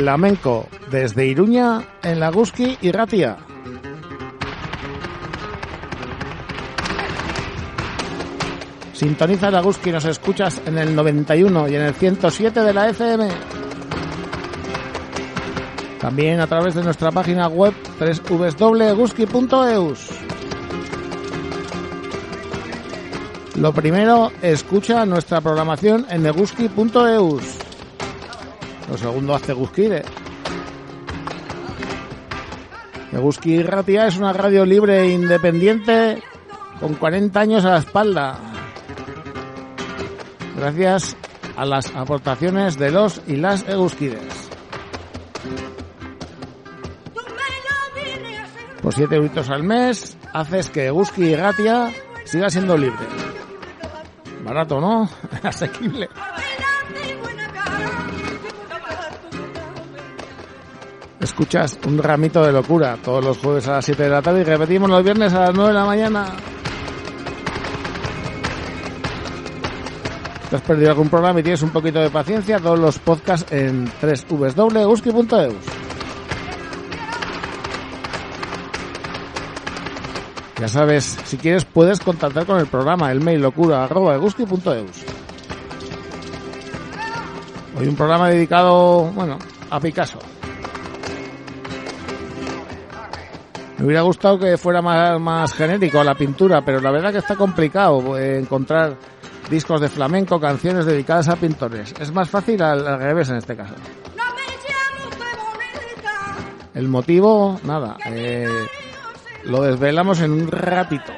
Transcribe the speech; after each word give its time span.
Flamenco 0.00 0.66
desde 0.90 1.24
Iruña 1.24 1.82
en 2.02 2.18
Laguski 2.18 2.76
y 2.80 2.90
Ratia. 2.90 3.36
Sintoniza 8.92 9.52
Laguski 9.52 9.92
nos 9.92 10.04
escuchas 10.06 10.60
en 10.66 10.78
el 10.78 10.96
91 10.96 11.68
y 11.68 11.76
en 11.76 11.82
el 11.82 11.94
107 11.94 12.60
de 12.60 12.74
la 12.74 12.88
FM. 12.88 13.28
También 16.00 16.40
a 16.40 16.48
través 16.48 16.74
de 16.74 16.82
nuestra 16.82 17.12
página 17.12 17.46
web 17.46 17.72
www.guski.eus. 18.28 20.10
Lo 23.54 23.72
primero, 23.72 24.32
escucha 24.42 25.06
nuestra 25.06 25.40
programación 25.40 26.04
en 26.10 26.24
neguski.eus. 26.24 27.63
Lo 28.90 28.98
segundo, 28.98 29.34
hace 29.34 29.52
Guskire. 29.52 30.02
Neguski 33.12 33.62
Ratia 33.62 34.08
es 34.08 34.16
una 34.16 34.32
radio 34.32 34.66
libre 34.66 35.02
e 35.02 35.10
independiente 35.10 36.20
con 36.80 36.94
40 36.94 37.40
años 37.40 37.64
a 37.64 37.70
la 37.70 37.78
espalda. 37.78 38.38
Gracias 40.56 41.16
a 41.56 41.64
las 41.64 41.94
aportaciones 41.94 42.76
de 42.76 42.90
los 42.90 43.22
y 43.28 43.36
las 43.36 43.68
Eguskides. 43.68 44.50
Por 48.82 48.92
7 48.92 49.14
euros 49.14 49.48
al 49.48 49.62
mes 49.62 50.16
haces 50.32 50.68
que 50.70 50.86
Eguski 50.86 51.36
Ratia 51.36 51.90
siga 52.24 52.50
siendo 52.50 52.76
libre. 52.76 53.06
Barato, 54.44 54.80
¿no? 54.80 55.08
Asequible. 55.44 56.08
Escuchas 61.34 61.76
un 61.88 61.98
ramito 61.98 62.44
de 62.44 62.52
locura 62.52 62.96
todos 63.02 63.24
los 63.24 63.38
jueves 63.38 63.66
a 63.66 63.72
las 63.72 63.84
7 63.84 64.04
de 64.04 64.08
la 64.08 64.22
tarde 64.22 64.42
y 64.42 64.44
repetimos 64.44 64.88
los 64.88 65.02
viernes 65.02 65.32
a 65.32 65.40
las 65.40 65.52
9 65.52 65.70
de 65.70 65.74
la 65.74 65.84
mañana. 65.84 66.26
¿Te 70.48 70.54
has 70.54 70.62
perdido 70.62 70.90
algún 70.90 71.08
programa 71.08 71.40
y 71.40 71.42
tienes 71.42 71.62
un 71.62 71.70
poquito 71.70 71.98
de 71.98 72.08
paciencia? 72.08 72.60
Todos 72.60 72.78
los 72.78 73.00
podcasts 73.00 73.50
en 73.52 73.90
www.uski.eus. 74.00 75.54
Ya 80.60 80.68
sabes, 80.68 81.18
si 81.24 81.36
quieres 81.36 81.64
puedes 81.64 81.98
contactar 81.98 82.46
con 82.46 82.60
el 82.60 82.68
programa, 82.68 83.10
el 83.10 83.20
mail. 83.20 83.44
Hoy 83.44 83.52
un 87.88 87.96
programa 87.96 88.28
dedicado, 88.28 89.10
bueno, 89.16 89.36
a 89.68 89.80
Picasso. 89.80 90.20
Me 93.84 93.88
hubiera 93.88 94.00
gustado 94.00 94.38
que 94.38 94.56
fuera 94.56 94.80
más, 94.80 95.20
más 95.20 95.52
genérico 95.52 96.02
la 96.02 96.14
pintura, 96.14 96.64
pero 96.64 96.80
la 96.80 96.90
verdad 96.90 97.12
que 97.12 97.18
está 97.18 97.36
complicado 97.36 98.16
eh, 98.16 98.38
encontrar 98.38 98.96
discos 99.50 99.78
de 99.78 99.90
flamenco, 99.90 100.40
canciones 100.40 100.86
dedicadas 100.86 101.28
a 101.28 101.36
pintores. 101.36 101.92
Es 102.00 102.10
más 102.10 102.30
fácil 102.30 102.62
al, 102.62 102.88
al 102.88 102.98
revés 102.98 103.28
en 103.28 103.36
este 103.36 103.54
caso. 103.54 103.74
El 106.72 106.88
motivo, 106.88 107.60
nada, 107.64 107.98
eh, 108.06 108.48
lo 109.44 109.60
desvelamos 109.60 110.18
en 110.22 110.32
un 110.32 110.50
ratito. 110.50 111.12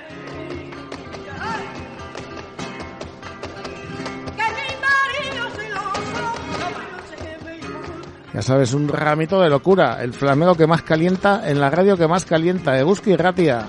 Ya 8.37 8.43
sabes, 8.43 8.75
un 8.75 8.87
ramito 8.87 9.41
de 9.41 9.49
locura. 9.49 9.97
El 10.03 10.13
flamenco 10.13 10.55
que 10.55 10.67
más 10.67 10.83
calienta 10.83 11.49
en 11.49 11.59
la 11.59 11.71
radio 11.71 11.97
que 11.97 12.07
más 12.07 12.27
calienta. 12.27 12.73
De 12.73 12.83
Busqui 12.83 13.13
y 13.13 13.17
Ratia. 13.17 13.67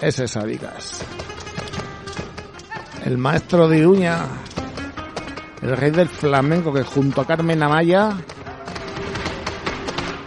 Ese 0.00 0.26
es 0.26 0.36
Adicas. 0.36 1.04
El 3.04 3.18
maestro 3.18 3.66
de 3.66 3.78
Iruña. 3.78 4.18
El 5.60 5.76
rey 5.76 5.90
del 5.90 6.08
flamenco 6.08 6.72
que 6.72 6.84
junto 6.84 7.22
a 7.22 7.26
Carmen 7.26 7.64
Amaya 7.64 8.12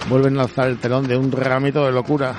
vuelven 0.10 0.38
a 0.38 0.42
alzar 0.42 0.68
el 0.68 0.78
telón 0.78 1.08
de 1.08 1.16
un 1.16 1.32
ramito 1.32 1.86
de 1.86 1.94
locura. 1.94 2.36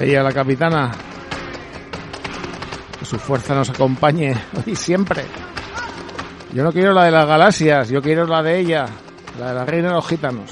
Ella, 0.00 0.22
la 0.22 0.32
capitana, 0.32 0.90
su 3.12 3.18
fuerza 3.18 3.54
nos 3.54 3.68
acompañe 3.68 4.32
hoy 4.56 4.72
y 4.72 4.74
siempre. 4.74 5.22
Yo 6.54 6.64
no 6.64 6.72
quiero 6.72 6.94
la 6.94 7.04
de 7.04 7.10
las 7.10 7.26
galaxias, 7.26 7.90
yo 7.90 8.00
quiero 8.00 8.26
la 8.26 8.42
de 8.42 8.58
ella, 8.58 8.86
la 9.38 9.48
de 9.48 9.54
la 9.54 9.64
reina 9.66 9.88
de 9.88 9.94
los 9.96 10.08
gitanos. 10.08 10.50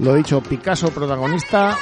Lo 0.00 0.14
dicho, 0.16 0.42
Picasso 0.42 0.90
protagonista. 0.90 1.78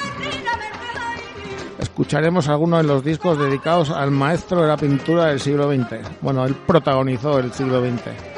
Escucharemos 1.81 2.49
algunos 2.49 2.83
de 2.83 2.87
los 2.87 3.03
discos 3.03 3.37
dedicados 3.37 3.91
al 3.91 4.13
maestro 4.13 4.63
de 4.63 4.69
la 4.69 4.77
pintura 4.77 5.27
del 5.27 5.41
siglo 5.41 5.69
XX. 5.69 6.21
Bueno, 6.21 6.45
él 6.45 6.55
protagonizó 6.55 7.41
el 7.41 7.53
siglo 7.53 7.81
XX. 7.81 8.30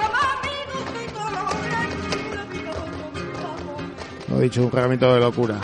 Lo 4.32 4.40
dicho, 4.40 4.64
un 4.64 4.72
ramito 4.72 5.12
de 5.12 5.20
locura. 5.20 5.60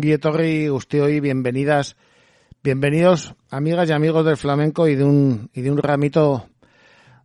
Ongi 0.00 0.12
Etorri, 0.12 0.70
usted 0.70 1.02
hoy, 1.02 1.20
bienvenidas, 1.20 1.94
bienvenidos 2.64 3.34
amigas 3.50 3.86
y 3.90 3.92
amigos 3.92 4.24
del 4.24 4.38
flamenco 4.38 4.88
y 4.88 4.94
de 4.94 5.04
un, 5.04 5.50
y 5.52 5.60
de 5.60 5.70
un 5.70 5.76
ramito 5.76 6.48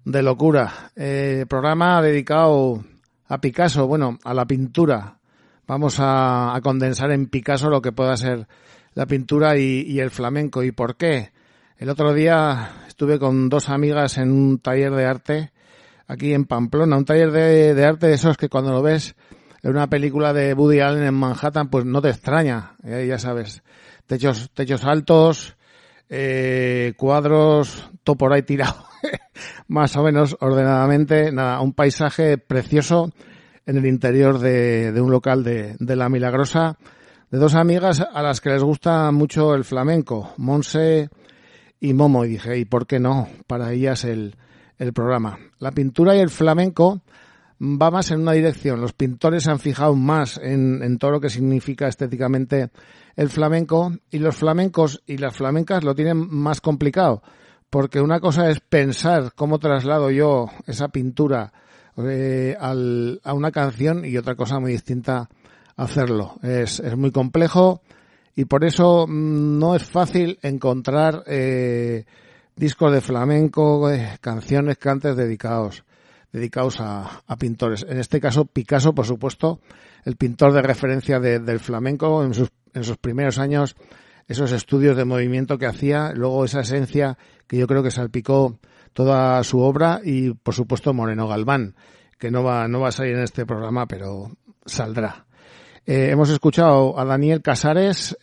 de 0.04 0.22
locura. 0.22 0.92
Eh, 0.98 1.46
programa 1.48 2.02
dedicado 2.02 2.84
a 3.30 3.40
Picasso, 3.40 3.88
bueno, 3.88 4.20
a 4.26 4.34
la 4.34 4.44
pintura. 4.46 5.20
Vamos 5.66 6.00
a, 6.00 6.60
condensar 6.62 7.12
en 7.14 7.28
Picasso 7.28 7.70
lo 7.70 7.82
que 7.82 7.94
pueda 7.94 8.18
ser 8.18 8.46
la 8.94 9.06
pintura 9.06 9.58
y, 9.58 9.98
el 10.02 10.12
flamenco. 10.12 10.62
¿Y 10.62 10.74
por 10.74 10.98
qué? 10.98 11.32
El 11.78 11.88
otro 11.88 12.14
día 12.14 12.84
estuve 12.90 13.20
con 13.20 13.48
dos 13.48 13.70
amigas 13.70 14.18
en 14.18 14.34
un 14.34 14.60
taller 14.60 14.92
de 14.92 15.06
arte 15.06 15.54
aquí 16.08 16.34
en 16.34 16.44
Pamplona, 16.44 16.98
un 16.98 17.06
taller 17.06 17.32
de, 17.32 17.74
de 17.74 17.86
arte 17.86 18.08
de 18.08 18.16
esos 18.16 18.36
que 18.36 18.50
cuando 18.50 18.74
lo 18.74 18.82
ves 18.82 19.16
en 19.66 19.72
una 19.72 19.88
película 19.88 20.32
de 20.32 20.54
Woody 20.54 20.80
Allen 20.80 21.06
en 21.06 21.16
Manhattan, 21.16 21.70
pues 21.70 21.86
no 21.86 22.00
te 22.00 22.10
extraña, 22.10 22.76
eh, 22.84 23.08
ya 23.10 23.18
sabes, 23.18 23.64
techos, 24.06 24.52
techos 24.54 24.84
altos, 24.84 25.58
eh, 26.08 26.94
cuadros, 26.98 27.90
todo 28.04 28.16
por 28.16 28.32
ahí 28.32 28.44
tirado, 28.44 28.86
más 29.68 29.98
o 29.98 30.04
menos 30.04 30.38
ordenadamente, 30.40 31.32
nada, 31.32 31.62
un 31.62 31.74
paisaje 31.74 32.38
precioso 32.38 33.12
en 33.66 33.78
el 33.78 33.88
interior 33.88 34.38
de, 34.38 34.92
de 34.92 35.02
un 35.02 35.10
local 35.10 35.44
de, 35.44 35.76
de, 35.80 35.96
La 35.96 36.10
Milagrosa, 36.10 36.78
de 37.32 37.40
dos 37.40 37.56
amigas 37.56 38.02
a 38.02 38.22
las 38.22 38.42
que 38.42 38.52
les 38.52 38.62
gusta 38.62 39.12
mucho 39.12 39.56
el 39.56 39.64
flamenco, 39.64 40.36
Monse 40.38 41.10
y 41.80 41.96
Momo, 41.96 42.24
y 42.24 42.30
dije, 42.30 42.56
¿y 42.60 42.66
por 42.66 42.86
qué 42.86 43.00
no? 43.00 43.30
Para 43.48 43.74
ellas 43.74 44.04
el, 44.04 44.36
el 44.78 44.94
programa. 44.94 45.40
La 45.58 45.72
pintura 45.72 46.16
y 46.16 46.20
el 46.20 46.30
flamenco 46.30 47.02
va 47.62 47.92
más 47.92 48.12
en 48.12 48.22
una 48.22 48.34
dirección. 48.34 48.82
Los 48.82 48.94
pintores 48.94 49.44
se 49.44 49.52
han 49.52 49.60
fijado 49.60 49.96
más 49.96 50.40
en, 50.42 50.82
en, 50.84 50.98
todo 50.98 51.12
lo 51.12 51.22
que 51.22 51.30
significa 51.30 51.88
estéticamente 51.88 52.70
el 53.16 53.30
flamenco 53.30 53.94
y 54.12 54.20
los 54.20 54.36
flamencos 54.36 55.02
y 55.06 55.18
las 55.18 55.36
flamencas 55.36 55.84
lo 55.84 55.96
tienen 55.96 56.28
más 56.30 56.62
complicado. 56.62 57.22
Porque 57.70 58.02
una 58.02 58.20
cosa 58.20 58.50
es 58.50 58.60
pensar 58.60 59.34
cómo 59.36 59.60
traslado 59.60 60.12
yo 60.12 60.50
esa 60.68 60.90
pintura 60.90 61.54
eh, 61.98 62.56
al, 62.60 63.22
a 63.24 63.34
una 63.34 63.52
canción 63.52 64.06
y 64.06 64.18
otra 64.18 64.36
cosa 64.36 64.60
muy 64.60 64.72
distinta 64.72 65.30
hacerlo. 65.76 66.36
Es, 66.42 66.80
es 66.80 66.96
muy 66.96 67.12
complejo 67.12 67.82
y 68.36 68.46
por 68.46 68.66
eso 68.66 69.08
mm, 69.08 69.60
no 69.60 69.76
es 69.76 69.84
fácil 69.84 70.40
encontrar 70.42 71.24
eh, 71.26 72.06
discos 72.56 72.94
de 72.94 73.02
flamenco, 73.02 73.90
eh, 73.90 74.18
canciones, 74.22 74.78
cantes 74.78 75.16
dedicados 75.16 75.84
dedicados 76.36 76.82
a, 76.82 77.22
a, 77.26 77.38
pintores. 77.38 77.86
En 77.88 77.98
este 77.98 78.20
caso, 78.20 78.44
Picasso, 78.44 78.94
por 78.94 79.06
supuesto, 79.06 79.62
el 80.04 80.18
pintor 80.18 80.52
de 80.52 80.62
referencia 80.62 81.18
de, 81.18 81.40
del 81.40 81.62
flamenco 81.62 82.24
en 82.26 82.34
sus, 82.34 82.50
en 82.74 82.84
sus 82.84 82.98
primeros 82.98 83.40
años, 83.40 83.78
esos 84.28 84.52
estudios 84.52 84.98
de 84.98 85.06
movimiento 85.06 85.58
que 85.58 85.66
hacía, 85.66 86.12
luego 86.14 86.44
esa 86.44 86.60
esencia 86.60 87.18
que 87.48 87.56
yo 87.58 87.68
creo 87.68 87.84
que 87.84 87.92
salpicó 87.92 88.60
toda 88.92 89.42
su 89.46 89.60
obra 89.60 90.02
y, 90.04 90.34
por 90.34 90.54
supuesto, 90.54 90.94
Moreno 90.94 91.26
Galván, 91.26 91.76
que 92.20 92.32
no 92.32 92.44
va, 92.44 92.68
no 92.68 92.82
va 92.82 92.90
a 92.90 92.92
salir 92.92 93.16
en 93.16 93.24
este 93.24 93.46
programa, 93.46 93.86
pero 93.88 94.30
saldrá. 94.66 95.26
Eh, 95.86 96.10
hemos 96.12 96.30
escuchado 96.30 97.00
a 97.00 97.06
Daniel 97.06 97.42
Casares 97.42 98.18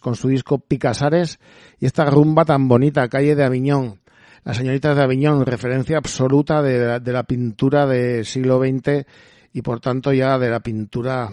con 0.00 0.14
su 0.14 0.28
disco 0.28 0.60
Picasares 0.60 1.40
y 1.80 1.86
esta 1.86 2.04
rumba 2.04 2.44
tan 2.44 2.68
bonita, 2.68 3.08
calle 3.08 3.34
de 3.34 3.44
Aviñón 3.44 3.98
la 4.46 4.54
señorita 4.54 4.94
de 4.94 5.02
Aviñón, 5.02 5.44
referencia 5.44 5.98
absoluta 5.98 6.62
de 6.62 7.00
la, 7.12 7.22
pintura 7.24 7.84
del 7.84 8.24
siglo 8.24 8.60
XX 8.60 9.04
y 9.52 9.60
por 9.60 9.80
tanto 9.80 10.12
ya 10.12 10.38
de 10.38 10.48
la 10.48 10.60
pintura 10.60 11.30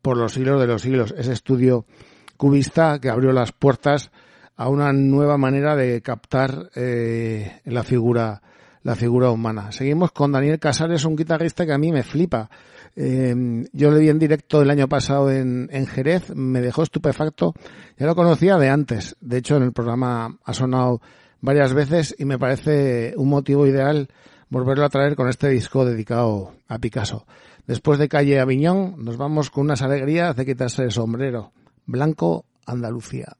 por 0.00 0.16
los 0.16 0.32
siglos 0.32 0.58
de 0.58 0.66
los 0.66 0.80
siglos. 0.80 1.14
Ese 1.18 1.34
estudio 1.34 1.84
cubista 2.38 2.98
que 2.98 3.10
abrió 3.10 3.32
las 3.32 3.52
puertas 3.52 4.10
a 4.56 4.70
una 4.70 4.90
nueva 4.94 5.36
manera 5.36 5.76
de 5.76 6.00
captar 6.00 6.70
eh, 6.74 7.60
la 7.66 7.82
figura 7.82 8.40
la 8.84 8.94
figura 8.94 9.30
humana. 9.30 9.70
Seguimos 9.70 10.12
con 10.12 10.32
Daniel 10.32 10.58
Casares, 10.58 11.04
un 11.04 11.16
guitarrista 11.16 11.66
que 11.66 11.74
a 11.74 11.78
mí 11.78 11.92
me 11.92 12.04
flipa. 12.04 12.48
Eh, 12.94 13.66
yo 13.72 13.90
le 13.90 13.98
vi 13.98 14.08
en 14.08 14.18
directo 14.18 14.62
el 14.62 14.70
año 14.70 14.88
pasado 14.88 15.30
en, 15.30 15.68
en, 15.72 15.86
Jerez, 15.86 16.34
me 16.34 16.62
dejó 16.62 16.84
estupefacto. 16.84 17.52
Ya 17.98 18.06
lo 18.06 18.14
conocía 18.14 18.56
de 18.56 18.70
antes. 18.70 19.16
De 19.20 19.38
hecho, 19.38 19.56
en 19.56 19.64
el 19.64 19.72
programa 19.72 20.38
ha 20.42 20.54
sonado 20.54 21.02
varias 21.46 21.72
veces 21.74 22.12
y 22.18 22.24
me 22.24 22.40
parece 22.40 23.14
un 23.16 23.28
motivo 23.28 23.68
ideal 23.68 24.08
volverlo 24.50 24.84
a 24.84 24.88
traer 24.88 25.14
con 25.14 25.28
este 25.28 25.48
disco 25.48 25.84
dedicado 25.84 26.54
a 26.66 26.80
Picasso. 26.80 27.24
Después 27.68 28.00
de 28.00 28.08
Calle 28.08 28.40
Aviñón 28.40 28.96
nos 28.98 29.16
vamos 29.16 29.50
con 29.50 29.66
unas 29.66 29.80
alegrías 29.80 30.34
de 30.34 30.44
quitarse 30.44 30.82
el 30.82 30.90
sombrero. 30.90 31.52
Blanco, 31.86 32.46
Andalucía. 32.66 33.36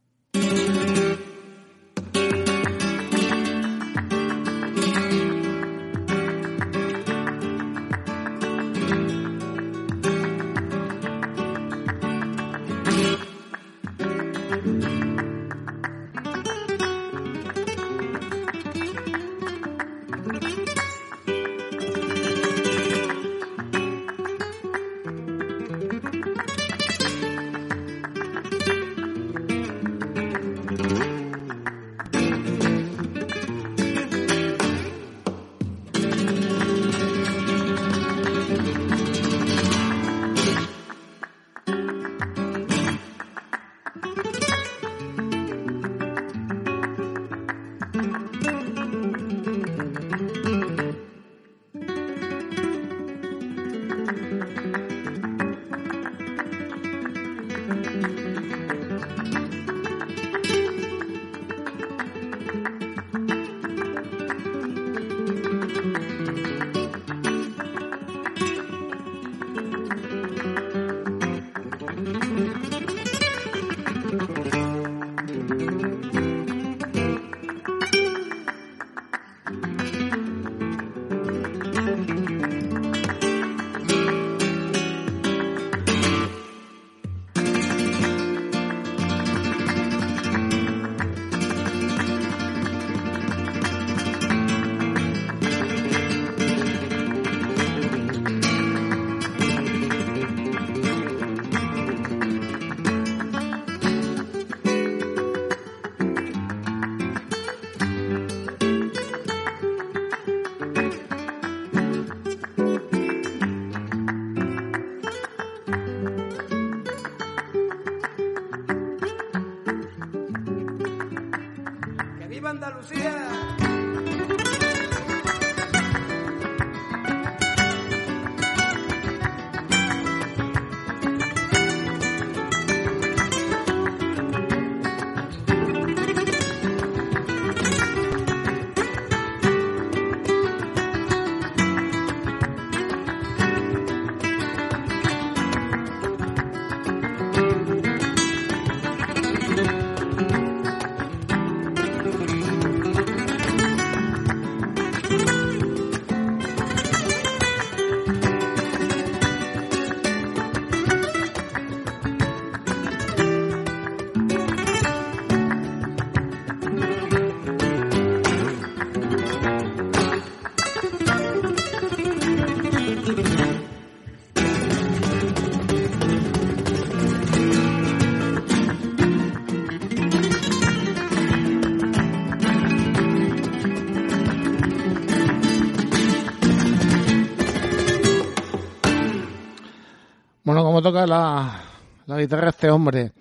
La, 191.05 191.61
la 192.07 192.19
guitarra 192.19 192.51
este 192.51 192.71
hombre. 192.71 193.13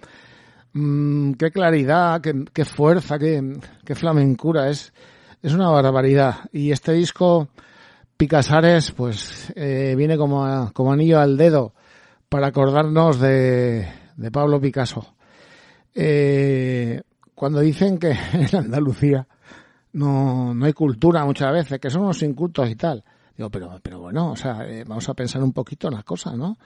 Mm, 0.73 1.33
qué 1.33 1.51
claridad, 1.51 2.21
qué, 2.21 2.65
fuerza, 2.65 3.17
qué, 3.17 3.57
qué, 3.83 3.95
flamencura. 3.95 4.69
Es, 4.69 4.93
es 5.41 5.53
una 5.53 5.69
barbaridad. 5.69 6.35
Y 6.53 6.71
este 6.71 6.93
disco, 6.93 7.49
Picasares, 8.17 8.91
pues 8.91 9.51
eh, 9.55 9.95
viene 9.97 10.17
como, 10.17 10.71
como 10.73 10.93
anillo 10.93 11.19
al 11.19 11.37
dedo 11.37 11.73
para 12.29 12.47
acordarnos 12.47 13.19
de, 13.19 13.87
de 14.15 14.31
Pablo 14.31 14.61
Picasso. 14.61 15.15
Eh, 15.93 17.01
cuando 17.33 17.61
dicen 17.61 17.97
que 17.97 18.11
en 18.33 18.55
Andalucía 18.55 19.27
no, 19.93 20.53
no 20.53 20.65
hay 20.65 20.73
cultura 20.73 21.25
muchas 21.25 21.51
veces, 21.51 21.79
que 21.79 21.89
son 21.89 22.03
unos 22.03 22.21
incultos 22.21 22.69
y 22.69 22.75
tal. 22.75 23.03
Digo, 23.37 23.49
pero, 23.49 23.79
pero 23.81 23.99
bueno, 23.99 24.31
o 24.31 24.35
sea, 24.35 24.65
eh, 24.65 24.83
vamos 24.87 25.07
a 25.09 25.13
pensar 25.13 25.43
un 25.43 25.51
poquito 25.51 25.87
en 25.87 25.95
las 25.95 26.03
cosas, 26.03 26.35
¿no? 26.37 26.57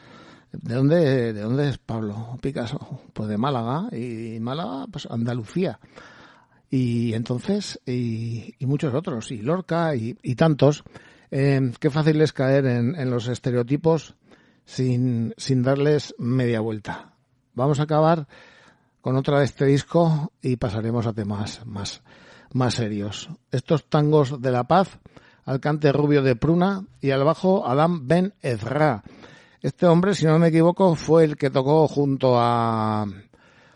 ¿De 0.52 0.76
dónde, 0.76 1.34
¿De 1.34 1.42
dónde 1.42 1.70
es 1.70 1.78
Pablo 1.78 2.38
Picasso? 2.42 3.02
Pues 3.14 3.30
de 3.30 3.38
Málaga, 3.38 3.96
y 3.96 4.40
Málaga, 4.40 4.88
pues 4.92 5.08
Andalucía. 5.10 5.80
Y 6.70 7.14
entonces, 7.14 7.80
y, 7.86 8.56
muchos 8.62 8.94
otros, 8.94 9.32
y 9.32 9.42
Lorca, 9.42 9.96
y, 9.96 10.14
tantos. 10.36 10.84
Eh, 11.32 11.72
qué 11.80 11.90
fácil 11.90 12.22
es 12.22 12.34
caer 12.34 12.66
en, 12.66 13.10
los 13.10 13.28
estereotipos 13.28 14.16
sin, 14.66 15.34
sin 15.38 15.62
darles 15.62 16.16
media 16.18 16.60
vuelta. 16.60 17.14
Vamos 17.54 17.80
a 17.80 17.84
acabar 17.84 18.28
con 19.02 19.16
otra 19.16 19.40
de 19.40 19.46
este 19.46 19.66
disco 19.66 20.32
y 20.42 20.58
pasaremos 20.58 21.08
a 21.08 21.14
temas 21.14 21.66
más, 21.66 22.02
más 22.54 22.76
serios. 22.76 23.30
Estos 23.52 23.90
tangos 23.90 24.42
de 24.42 24.52
la 24.52 24.66
paz, 24.66 25.00
al 25.46 25.60
cante 25.60 25.92
rubio 25.92 26.22
de 26.22 26.36
Pruna 26.36 26.86
y 27.02 27.12
al 27.12 27.24
bajo 27.24 27.68
Adam 27.68 28.08
Ben 28.08 28.34
Ezra. 28.42 29.04
Este 29.62 29.86
hombre, 29.86 30.14
si 30.14 30.26
no 30.26 30.40
me 30.40 30.48
equivoco, 30.48 30.96
fue 30.96 31.26
el 31.26 31.36
que 31.36 31.50
tocó 31.50 31.88
junto 31.88 32.40
a 32.40 33.06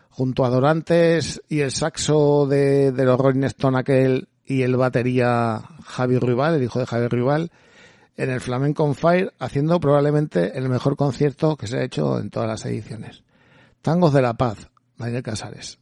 junto 0.08 0.44
a 0.44 0.48
Dorantes 0.48 1.42
y 1.48 1.60
el 1.60 1.72
saxo 1.72 2.46
de, 2.46 2.92
de 2.92 3.04
los 3.04 3.18
Rolling 3.18 3.42
Stone 3.44 3.78
aquel 3.78 4.28
y 4.46 4.62
el 4.62 4.76
batería 4.76 5.60
Javi 5.84 6.18
Rival, 6.18 6.54
el 6.54 6.62
hijo 6.62 6.78
de 6.78 6.86
Javi 6.86 7.08
Rival, 7.08 7.50
en 8.16 8.30
el 8.30 8.40
Flamenco 8.40 8.84
on 8.84 8.94
Fire, 8.94 9.32
haciendo 9.38 9.80
probablemente 9.80 10.56
el 10.56 10.68
mejor 10.68 10.96
concierto 10.96 11.56
que 11.56 11.66
se 11.66 11.78
ha 11.78 11.84
hecho 11.84 12.18
en 12.20 12.30
todas 12.30 12.48
las 12.48 12.64
ediciones. 12.64 13.24
Tangos 13.82 14.12
de 14.12 14.22
la 14.22 14.34
Paz, 14.34 14.70
Daniel 14.96 15.22
Casares. 15.22 15.78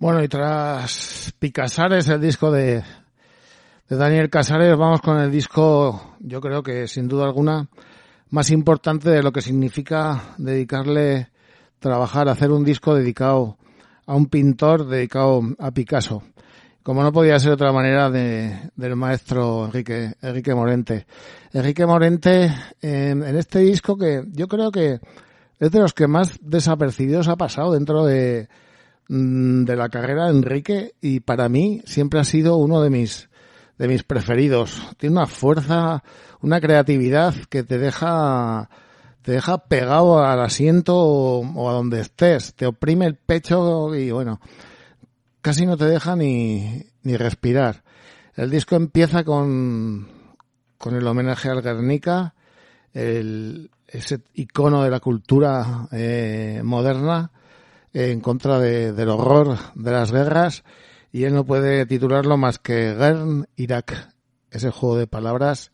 Bueno, 0.00 0.22
y 0.22 0.28
tras 0.28 1.34
Picasares, 1.40 2.08
el 2.08 2.20
disco 2.20 2.52
de, 2.52 2.84
de 3.88 3.96
Daniel 3.96 4.30
Casares, 4.30 4.76
vamos 4.76 5.00
con 5.00 5.18
el 5.18 5.28
disco, 5.28 6.14
yo 6.20 6.40
creo 6.40 6.62
que 6.62 6.86
sin 6.86 7.08
duda 7.08 7.24
alguna, 7.24 7.68
más 8.30 8.52
importante 8.52 9.10
de 9.10 9.24
lo 9.24 9.32
que 9.32 9.40
significa 9.40 10.36
dedicarle, 10.38 11.30
trabajar, 11.80 12.28
hacer 12.28 12.52
un 12.52 12.64
disco 12.64 12.94
dedicado 12.94 13.56
a 14.06 14.14
un 14.14 14.26
pintor, 14.26 14.86
dedicado 14.86 15.42
a 15.58 15.72
Picasso. 15.72 16.22
Como 16.84 17.02
no 17.02 17.10
podía 17.10 17.40
ser 17.40 17.50
otra 17.50 17.72
manera 17.72 18.08
de, 18.08 18.70
del 18.76 18.94
maestro 18.94 19.66
Enrique, 19.66 20.14
Enrique 20.22 20.54
Morente. 20.54 21.06
Enrique 21.52 21.84
Morente, 21.86 22.54
en, 22.80 23.24
este 23.36 23.58
disco 23.58 23.98
que 23.98 24.22
yo 24.30 24.46
creo 24.46 24.70
que 24.70 25.00
es 25.58 25.70
de 25.72 25.80
los 25.80 25.92
que 25.92 26.06
más 26.06 26.38
desapercibidos 26.40 27.26
ha 27.26 27.34
pasado 27.34 27.72
dentro 27.72 28.04
de, 28.04 28.48
de 29.08 29.76
la 29.76 29.88
carrera 29.88 30.28
Enrique 30.28 30.94
y 31.00 31.20
para 31.20 31.48
mí 31.48 31.80
siempre 31.86 32.20
ha 32.20 32.24
sido 32.24 32.56
uno 32.56 32.82
de 32.82 32.90
mis 32.90 33.28
de 33.78 33.88
mis 33.88 34.02
preferidos. 34.02 34.82
Tiene 34.98 35.16
una 35.16 35.26
fuerza, 35.26 36.02
una 36.40 36.60
creatividad 36.60 37.34
que 37.48 37.62
te 37.62 37.78
deja 37.78 38.68
te 39.22 39.32
deja 39.32 39.58
pegado 39.58 40.24
al 40.24 40.40
asiento 40.40 40.96
o, 40.96 41.68
a 41.68 41.72
donde 41.72 42.00
estés, 42.00 42.54
te 42.54 42.66
oprime 42.66 43.06
el 43.06 43.16
pecho 43.16 43.94
y 43.94 44.10
bueno, 44.10 44.40
casi 45.42 45.66
no 45.66 45.76
te 45.76 45.84
deja 45.84 46.16
ni, 46.16 46.86
ni 47.02 47.16
respirar. 47.16 47.84
El 48.34 48.50
disco 48.50 48.76
empieza 48.76 49.24
con, 49.24 50.08
con 50.78 50.94
el 50.94 51.06
homenaje 51.06 51.50
al 51.50 51.60
Guernica, 51.60 52.34
el, 52.94 53.70
ese 53.86 54.20
icono 54.34 54.82
de 54.82 54.90
la 54.90 55.00
cultura 55.00 55.88
eh, 55.92 56.62
moderna, 56.64 57.30
en 57.92 58.20
contra 58.20 58.58
de, 58.58 58.92
del 58.92 59.08
horror 59.08 59.58
de 59.74 59.90
las 59.90 60.12
guerras 60.12 60.64
y 61.12 61.24
él 61.24 61.34
no 61.34 61.44
puede 61.44 61.86
titularlo 61.86 62.36
más 62.36 62.58
que 62.58 62.94
Gern 62.96 63.46
Irak, 63.56 64.14
ese 64.50 64.70
juego 64.70 64.96
de 64.96 65.06
palabras 65.06 65.72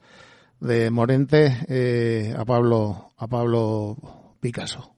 de 0.61 0.90
Morente 0.90 1.59
eh, 1.68 2.35
a 2.37 2.44
Pablo 2.44 3.12
a 3.16 3.27
Pablo 3.27 3.96
Picasso. 4.40 4.94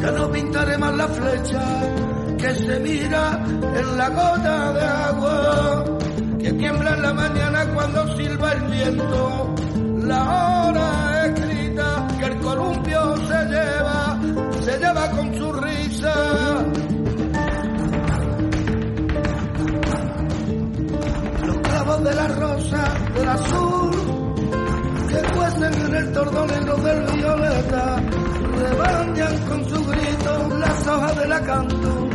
Ya 0.00 0.12
no 0.12 0.30
pintaré 0.30 0.78
más 0.78 0.96
la 0.96 1.08
flecha 1.08 2.36
que 2.38 2.54
se 2.54 2.80
mira 2.80 3.44
en 3.48 3.96
la 3.96 4.08
gota 4.10 4.72
de 4.72 4.84
agua 4.84 6.05
que 6.46 6.52
tiembla 6.52 6.94
en 6.94 7.02
la 7.02 7.12
mañana 7.12 7.66
cuando 7.74 8.16
silba 8.16 8.52
el 8.52 8.62
viento, 8.70 9.54
la 10.04 10.68
hora 10.68 11.26
escrita 11.26 12.06
que 12.20 12.24
el 12.26 12.38
columpio 12.38 13.16
se 13.16 13.44
lleva, 13.46 14.20
se 14.60 14.78
lleva 14.78 15.10
con 15.10 15.34
su 15.34 15.52
risa. 15.54 16.14
Los 21.46 21.56
clavos 21.58 22.04
de 22.04 22.14
la 22.14 22.28
rosa, 22.28 22.94
del 23.16 23.28
azul, 23.28 23.90
que 25.08 25.36
cuecen 25.36 25.74
en 25.74 25.94
el 25.96 26.12
tordo 26.12 26.46
negro 26.46 26.76
del 26.76 27.06
violeta, 27.16 28.02
rebañan 28.56 29.38
con 29.48 29.68
su 29.68 29.84
grito 29.84 30.48
las 30.60 30.86
hojas 30.86 31.16
de 31.16 31.26
la 31.26 31.40
canto, 31.40 32.08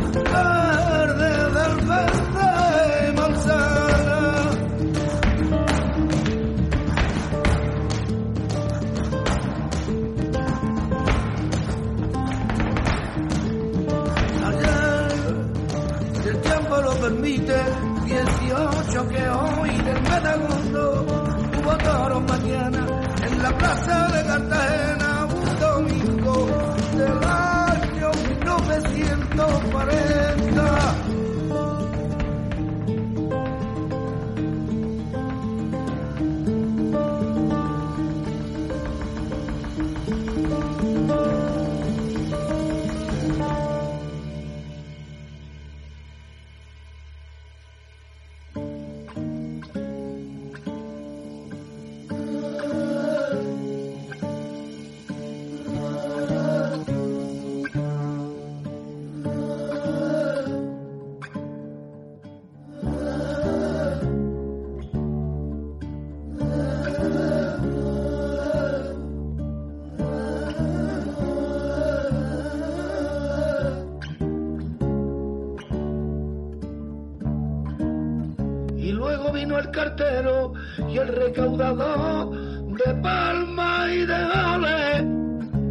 recaudador 81.32 82.30
de 82.76 82.94
palma 83.02 83.86
y 83.90 84.04
de 84.04 84.14
ale, 84.14 84.98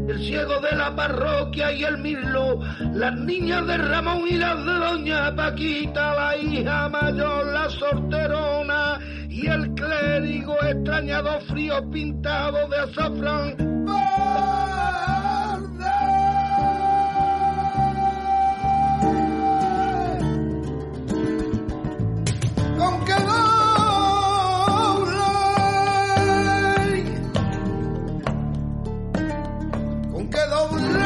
el 0.07 0.19
ciego 0.19 0.59
de 0.59 0.75
la 0.75 0.95
parroquia 0.95 1.71
y 1.71 1.83
el 1.83 1.99
mirlo, 1.99 2.59
las 2.93 3.15
niñas 3.17 3.67
de 3.67 3.77
Ramón 3.77 4.23
y 4.27 4.37
las 4.37 4.57
de 4.65 4.71
Doña 4.71 5.35
Paquita, 5.35 6.15
la 6.15 6.37
hija 6.37 6.89
mayor, 6.89 7.45
la 7.53 7.69
sorterona 7.69 8.99
y 9.29 9.47
el 9.47 9.73
clérigo 9.75 10.55
extrañado 10.63 11.39
frío 11.41 11.89
pintado 11.91 12.67
de 12.67 12.77
azafrán 12.77 13.70
quedó 30.31 31.00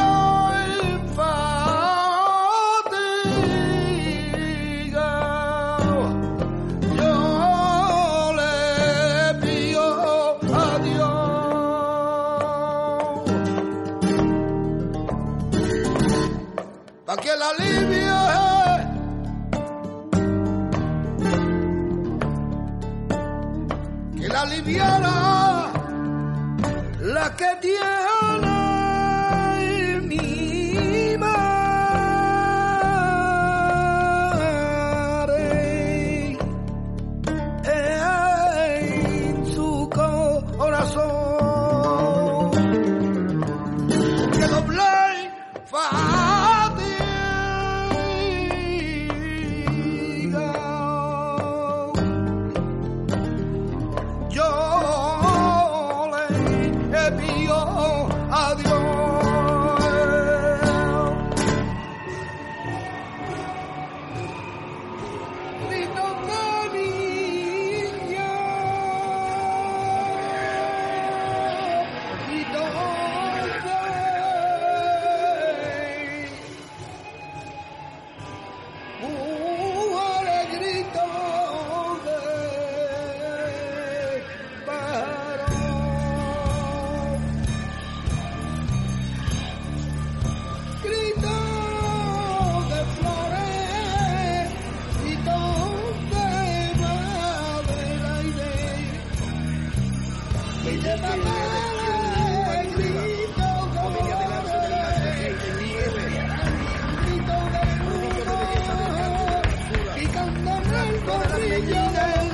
Hallelujah. 111.47 112.24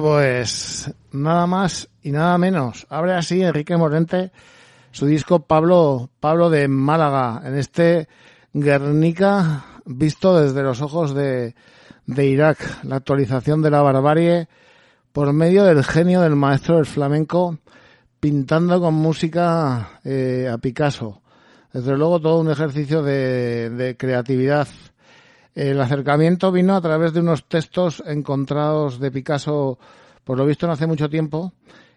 Pues 0.00 0.90
nada 1.12 1.46
más 1.46 1.90
y 2.02 2.10
nada 2.10 2.38
menos. 2.38 2.86
Abre 2.88 3.12
así 3.12 3.42
Enrique 3.42 3.76
Morente 3.76 4.32
su 4.92 5.04
disco 5.04 5.40
Pablo, 5.40 6.08
Pablo 6.20 6.48
de 6.48 6.68
Málaga, 6.68 7.42
en 7.44 7.58
este 7.58 8.08
Guernica 8.54 9.62
visto 9.84 10.40
desde 10.40 10.62
los 10.62 10.80
ojos 10.80 11.14
de, 11.14 11.54
de 12.06 12.26
Irak, 12.26 12.82
la 12.84 12.96
actualización 12.96 13.60
de 13.60 13.70
la 13.70 13.82
barbarie 13.82 14.48
por 15.12 15.34
medio 15.34 15.64
del 15.64 15.84
genio 15.84 16.22
del 16.22 16.34
maestro 16.34 16.76
del 16.76 16.86
flamenco, 16.86 17.58
pintando 18.20 18.80
con 18.80 18.94
música 18.94 20.00
eh, 20.02 20.48
a 20.50 20.56
Picasso. 20.56 21.20
Desde 21.74 21.94
luego 21.98 22.20
todo 22.20 22.40
un 22.40 22.50
ejercicio 22.50 23.02
de 23.02 23.96
creatividad 23.98 24.66
el 25.54 25.80
acercamiento 25.80 26.52
vino 26.52 26.76
a 26.76 26.80
través 26.80 27.12
de 27.12 27.20
unos 27.20 27.48
textos 27.48 28.02
encontrados 28.06 29.00
de 29.00 29.10
Picasso, 29.10 29.78
por 30.24 30.38
lo 30.38 30.46
visto 30.46 30.66
no 30.66 30.72
hace 30.72 30.86
mucho 30.86 31.08
tiempo, 31.08 31.52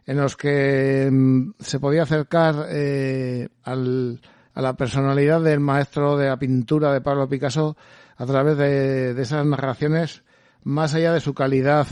en 0.06 0.18
los 0.18 0.36
que 0.36 1.10
mm, 1.12 1.52
se 1.60 1.80
podía 1.80 2.04
acercar 2.04 2.68
eh, 2.70 3.48
al, 3.64 4.20
a 4.54 4.62
la 4.62 4.74
personalidad 4.76 5.42
del 5.42 5.60
maestro 5.60 6.18
de 6.18 6.28
la 6.28 6.38
pintura 6.38 6.92
de 6.94 7.02
Pablo 7.02 7.30
Picasso 7.30 7.78
a 8.18 8.26
través 8.26 8.58
de, 8.58 9.20
esas 9.22 9.46
narraciones 9.46 10.24
más 10.64 10.94
allá 10.94 11.14
de 11.14 11.20
su 11.20 11.34
calidad 11.34 11.88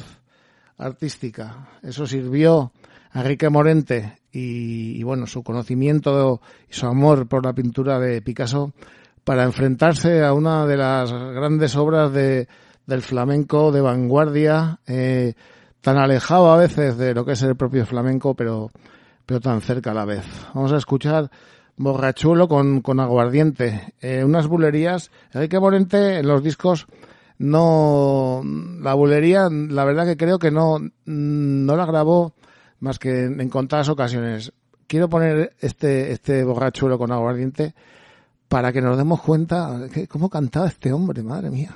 artística. 0.77 1.69
Eso 1.83 2.07
sirvió 2.07 2.71
a 3.11 3.21
Enrique 3.21 3.49
Morente 3.49 4.19
y, 4.31 4.99
y, 4.99 5.03
bueno, 5.03 5.27
su 5.27 5.43
conocimiento 5.43 6.41
y 6.69 6.73
su 6.73 6.87
amor 6.87 7.27
por 7.27 7.45
la 7.45 7.53
pintura 7.53 7.99
de 7.99 8.21
Picasso 8.21 8.73
para 9.23 9.43
enfrentarse 9.43 10.23
a 10.23 10.33
una 10.33 10.65
de 10.65 10.77
las 10.77 11.11
grandes 11.11 11.75
obras 11.75 12.11
de, 12.11 12.47
del 12.85 13.01
flamenco 13.01 13.71
de 13.71 13.81
vanguardia, 13.81 14.79
eh, 14.87 15.33
tan 15.81 15.97
alejado 15.97 16.51
a 16.51 16.57
veces 16.57 16.97
de 16.97 17.13
lo 17.13 17.25
que 17.25 17.33
es 17.33 17.41
el 17.43 17.55
propio 17.55 17.85
flamenco, 17.85 18.35
pero, 18.35 18.71
pero 19.25 19.39
tan 19.39 19.61
cerca 19.61 19.91
a 19.91 19.95
la 19.95 20.05
vez. 20.05 20.25
Vamos 20.53 20.71
a 20.71 20.77
escuchar 20.77 21.29
Borrachuelo 21.77 22.47
con, 22.47 22.81
con 22.81 22.99
aguardiente, 22.99 23.93
eh, 24.01 24.23
unas 24.23 24.47
bulerías. 24.47 25.11
Enrique 25.33 25.59
Morente 25.59 26.19
en 26.19 26.27
los 26.27 26.43
discos 26.43 26.87
no, 27.37 28.43
la 28.81 28.93
bulería, 28.93 29.49
la 29.49 29.83
verdad 29.83 30.05
que 30.05 30.17
creo 30.17 30.37
que 30.37 30.51
no, 30.51 30.77
no 31.05 31.75
la 31.75 31.85
grabó 31.87 32.35
más 32.79 32.99
que 32.99 33.25
en 33.25 33.49
contadas 33.49 33.89
ocasiones. 33.89 34.53
Quiero 34.85 35.09
poner 35.09 35.55
este, 35.59 36.11
este 36.11 36.43
borrachuelo 36.43 36.99
con 36.99 37.11
aguardiente 37.11 37.73
para 38.51 38.73
que 38.73 38.81
nos 38.81 38.97
demos 38.97 39.21
cuenta 39.21 39.79
de 39.79 40.09
cómo 40.09 40.29
cantaba 40.29 40.67
este 40.67 40.91
hombre, 40.91 41.23
madre 41.23 41.49
mía. 41.49 41.73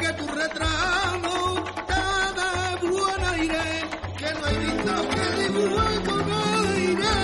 Que 0.00 0.12
tu 0.14 0.26
retrato 0.26 1.64
te 1.90 2.02
dé 2.38 2.50
buen 2.90 3.24
aire 3.34 3.66
que 4.16 4.28
no 4.34 4.46
hay 4.46 4.56
visto 4.64 4.94
que 5.10 5.24
dibuje 5.42 5.88
con 6.08 6.24
aire 6.32 7.14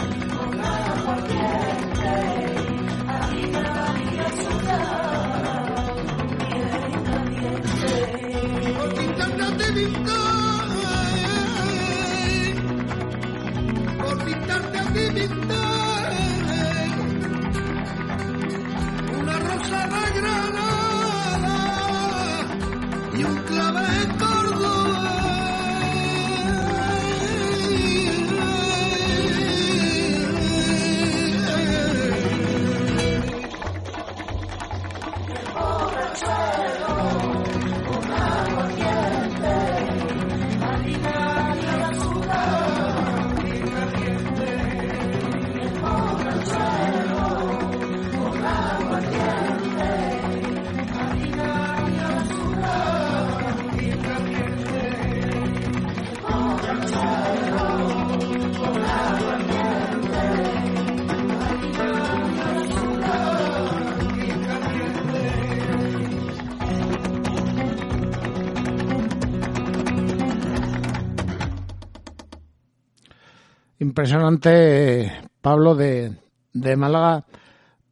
Impresionante, 73.94 75.08
Pablo, 75.40 75.76
de, 75.76 76.16
de 76.52 76.76
Málaga 76.76 77.24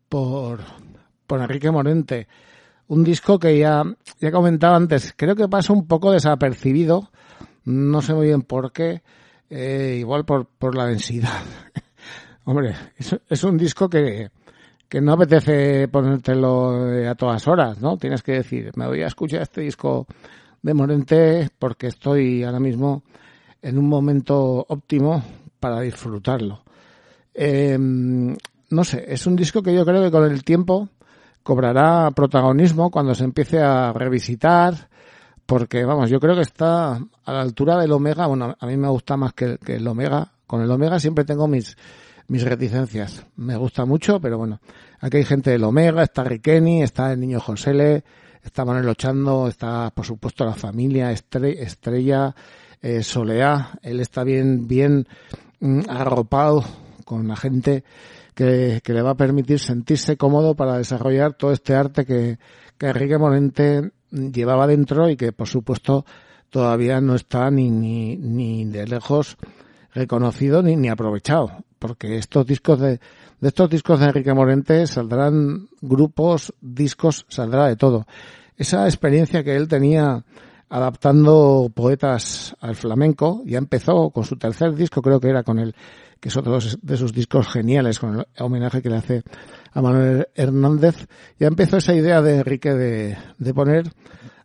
por, 0.09 0.59
por 1.29 1.41
Enrique 1.41 1.71
Morente. 1.71 2.27
Un 2.89 3.05
disco 3.05 3.39
que 3.39 3.57
ya, 3.57 3.85
ya 4.19 4.33
comentaba 4.33 4.75
antes, 4.75 5.15
creo 5.17 5.37
que 5.37 5.47
pasa 5.47 5.73
un 5.73 5.87
poco 5.87 6.11
desapercibido, 6.11 7.09
no 7.67 8.03
sé 8.03 8.15
muy 8.15 8.27
bien 8.27 8.43
por 8.43 8.73
qué, 8.73 9.03
eh, 9.49 9.99
igual 10.01 10.25
por, 10.25 10.47
por 10.47 10.75
la 10.75 10.87
densidad. 10.87 11.41
Hombre, 12.47 12.75
es, 12.97 13.17
es 13.29 13.45
un 13.45 13.57
disco 13.57 13.89
que, 13.89 14.29
que 14.89 15.01
no 15.01 15.13
apetece 15.13 15.87
ponértelo 15.87 17.09
a 17.09 17.15
todas 17.15 17.47
horas, 17.47 17.81
¿no? 17.81 17.97
Tienes 17.97 18.25
que 18.25 18.33
decir, 18.33 18.73
me 18.75 18.89
voy 18.89 19.03
a 19.03 19.07
escuchar 19.07 19.43
este 19.43 19.61
disco 19.61 20.09
de 20.63 20.75
Morente 20.75 21.49
porque 21.61 21.87
estoy 21.87 22.43
ahora 22.43 22.59
mismo 22.59 23.05
en 23.63 23.79
un 23.79 23.89
momento 23.89 24.67
óptimo 24.69 25.23
para 25.63 25.81
disfrutarlo. 25.81 26.65
Eh, 27.33 27.79
no 27.79 28.85
sé, 28.85 29.05
es 29.07 29.25
un 29.29 29.37
disco 29.37 29.63
que 29.63 29.73
yo 29.73 29.87
creo 29.87 30.03
que 30.03 30.11
con 30.11 30.29
el 30.29 30.43
tiempo 30.43 30.89
cobrará 31.45 32.11
protagonismo 32.11 32.91
cuando 32.91 33.15
se 33.15 33.23
empiece 33.23 33.61
a 33.61 33.93
revisitar, 33.93 34.89
porque 35.47 35.85
vamos, 35.85 36.11
yo 36.11 36.19
creo 36.19 36.35
que 36.35 36.43
está 36.43 36.95
a 36.97 37.33
la 37.33 37.41
altura 37.41 37.79
del 37.79 37.93
Omega, 37.93 38.27
bueno, 38.27 38.57
a 38.59 38.67
mí 38.67 38.77
me 38.77 38.89
gusta 38.89 39.17
más 39.17 39.35
que, 39.35 39.57
que 39.65 39.77
el 39.77 39.87
Omega, 39.87 40.33
con 40.49 40.63
el 40.63 40.71
Omega 40.71 40.99
siempre 40.99 41.25
tengo 41.25 41.47
mis, 41.47 41.77
mis 42.27 42.43
reticencias, 42.43 43.25
me 43.37 43.57
gusta 43.57 43.85
mucho, 43.85 44.21
pero 44.21 44.39
bueno, 44.39 44.61
aquí 44.99 45.19
hay 45.19 45.25
gente 45.25 45.51
del 45.51 45.63
Omega, 45.63 46.03
está 46.03 46.25
Riqueni, 46.25 46.83
está 46.83 47.13
el 47.13 47.21
niño 47.21 47.39
Josele, 47.39 48.03
está 48.43 48.65
Manuel 48.65 48.89
Ochando, 48.89 49.47
está 49.47 49.93
por 49.95 50.07
supuesto 50.07 50.45
la 50.45 50.55
familia 50.55 51.13
Estre 51.13 51.63
Estrella, 51.63 52.35
eh, 52.81 53.05
Soleá, 53.05 53.79
él 53.83 54.01
está 54.01 54.25
bien, 54.25 54.67
bien 54.67 55.07
arropado 55.89 56.65
con 57.05 57.29
la 57.29 57.37
gente 57.37 57.85
que, 58.35 58.81
que, 58.83 58.93
le 58.93 59.03
va 59.03 59.11
a 59.11 59.17
permitir 59.17 59.59
sentirse 59.59 60.17
cómodo 60.17 60.55
para 60.55 60.79
desarrollar 60.79 61.35
todo 61.35 61.53
este 61.53 61.75
arte 61.75 62.05
que, 62.05 62.39
que 62.79 62.87
Enrique 62.87 63.19
Morente 63.19 63.93
llevaba 64.11 64.67
dentro 64.67 65.09
y 65.09 65.17
que 65.17 65.33
por 65.33 65.49
supuesto 65.49 66.05
todavía 66.51 67.01
no 67.01 67.15
está 67.15 67.51
ni, 67.51 67.71
ni, 67.71 68.17
ni 68.17 68.65
de 68.65 68.87
lejos 68.87 69.37
reconocido 69.95 70.63
ni, 70.63 70.77
ni 70.77 70.89
aprovechado 70.89 71.65
porque 71.83 72.17
estos 72.17 72.47
discos 72.47 72.79
de, 72.79 73.01
de 73.41 73.49
estos 73.49 73.69
discos 73.69 73.99
de 73.99 74.07
Enrique 74.07 74.33
Morente 74.33 74.87
saldrán 74.87 75.67
grupos, 75.81 76.55
discos, 76.61 77.27
saldrá 77.29 77.67
de 77.67 77.75
todo. 77.75 78.07
Esa 78.57 78.87
experiencia 78.87 79.43
que 79.43 79.57
él 79.57 79.67
tenía 79.67 80.25
adaptando 80.73 81.71
poetas 81.75 82.57
al 82.59 82.75
flamenco, 82.77 83.43
ya 83.45 83.59
empezó 83.59 84.09
con 84.09 84.25
su 84.25 84.37
tercer 84.37 84.75
disco, 84.75 85.03
creo 85.03 85.21
que 85.21 85.29
era 85.29 85.43
con 85.43 85.59
el, 85.59 85.75
que 86.19 86.31
es 86.31 86.37
otro 86.39 86.59
de 86.81 86.97
sus 86.97 87.13
discos 87.13 87.47
geniales, 87.49 87.99
con 87.99 88.21
el 88.21 88.27
homenaje 88.39 88.81
que 88.81 88.89
le 88.89 88.97
hace 88.97 89.23
a 89.71 89.83
Manuel 89.83 90.29
Hernández, 90.35 91.07
ya 91.39 91.49
empezó 91.49 91.77
esa 91.77 91.95
idea 91.95 92.23
de 92.23 92.37
Enrique 92.39 92.73
de, 92.73 93.19
de 93.37 93.53
poner 93.55 93.93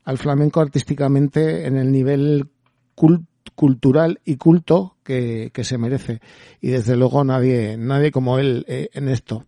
al 0.03 0.17
flamenco 0.17 0.59
artísticamente 0.59 1.65
en 1.65 1.77
el 1.77 1.93
nivel 1.93 2.49
cult, 2.93 3.25
cultural 3.55 4.19
y 4.25 4.35
culto 4.35 4.97
que, 5.03 5.51
que, 5.53 5.63
se 5.63 5.77
merece. 5.77 6.19
Y 6.59 6.71
desde 6.71 6.97
luego 6.97 7.23
nadie, 7.23 7.77
nadie 7.77 8.11
como 8.11 8.37
él 8.37 8.65
eh, 8.67 8.89
en 8.91 9.07
esto. 9.07 9.45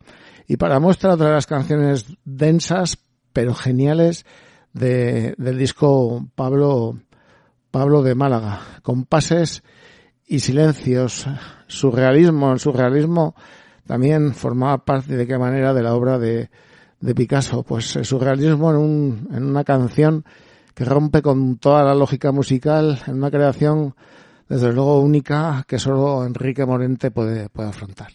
Y 0.48 0.56
para 0.56 0.80
muestra 0.80 1.16
otra 1.16 1.28
de 1.28 1.34
las 1.34 1.46
canciones 1.46 2.06
densas, 2.24 3.00
pero 3.34 3.54
geniales, 3.54 4.26
de, 4.74 5.36
del 5.38 5.58
disco 5.58 6.28
Pablo, 6.36 7.00
Pablo 7.72 8.02
de 8.02 8.16
Málaga, 8.16 8.62
compases 8.84 9.64
y 10.28 10.40
silencios, 10.40 11.28
surrealismo, 11.68 12.52
el 12.52 12.60
surrealismo 12.60 13.36
también 13.86 14.34
formaba 14.34 14.86
parte 14.86 15.18
de 15.18 15.26
qué 15.26 15.38
manera 15.38 15.74
de 15.74 15.82
la 15.82 15.96
obra 15.96 16.20
de, 16.20 16.50
de 17.00 17.16
Picasso, 17.16 17.64
pues 17.64 17.96
el 17.96 18.06
surrealismo 18.06 18.70
en, 18.72 18.78
un, 18.78 19.28
en 19.34 19.44
una 19.44 19.64
canción 19.64 20.24
que 20.76 20.86
rompe 20.86 21.22
con 21.22 21.58
toda 21.58 21.84
la 21.84 21.96
lógica 21.96 22.32
musical, 22.32 23.02
en 23.08 23.16
una 23.16 23.32
creación 23.32 23.96
desde 24.48 24.72
luego 24.74 25.00
única 25.00 25.64
que 25.68 25.80
solo 25.80 26.26
Enrique 26.26 26.66
Morente 26.66 27.12
puede, 27.12 27.50
puede 27.50 27.70
afrontar. 27.70 28.10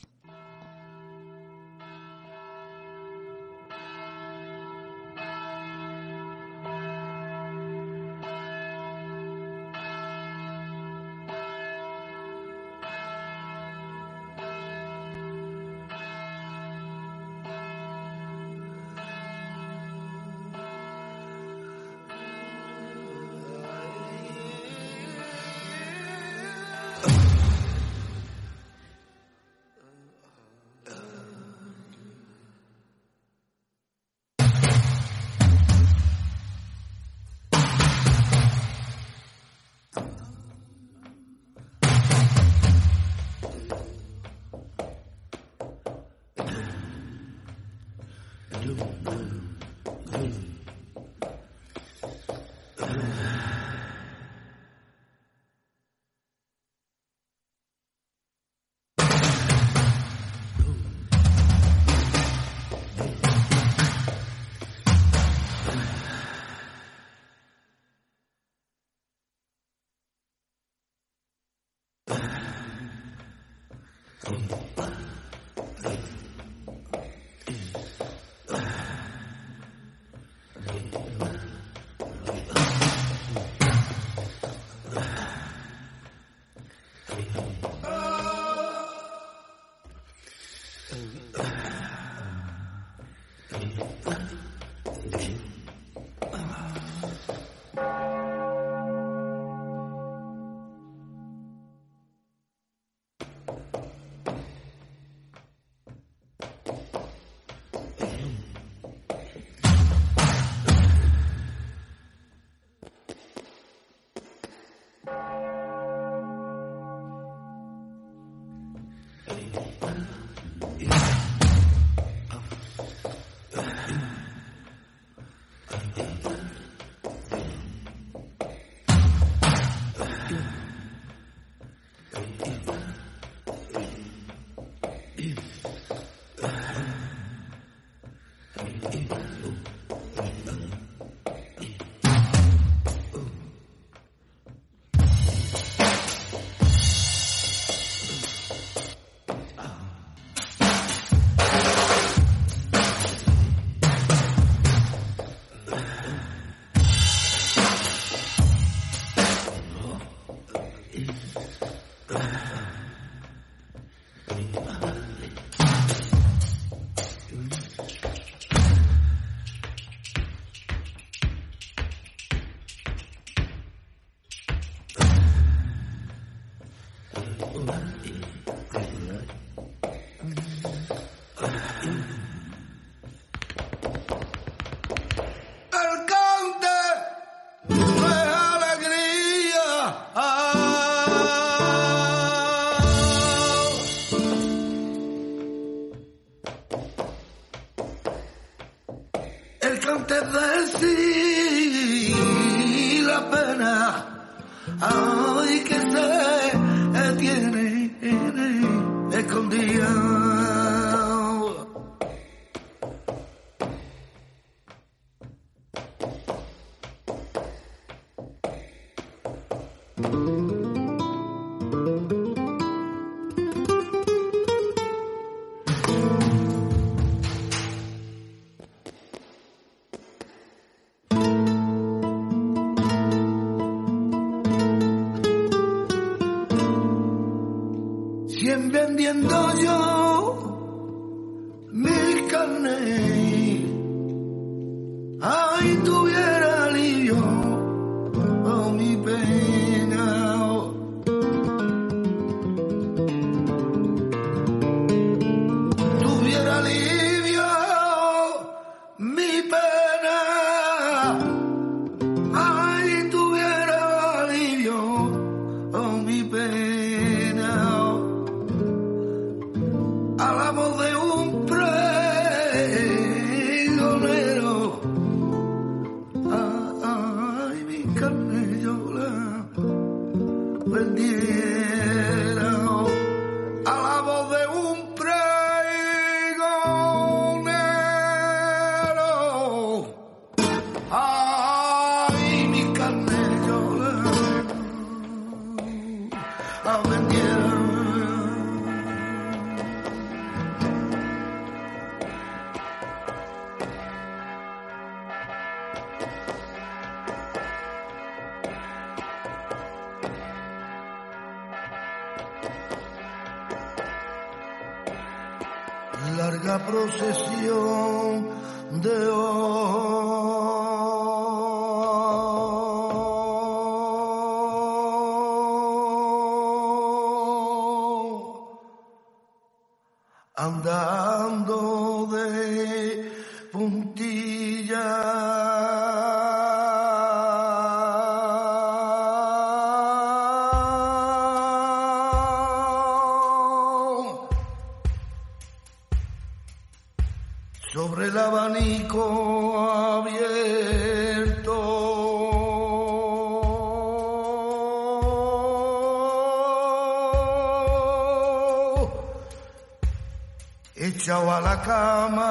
La 361.54 361.60
cama. 361.62 362.30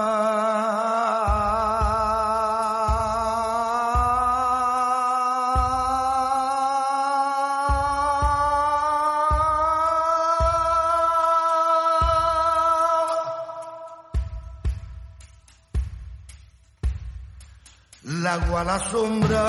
La 18.73 18.79
sombra 18.79 19.42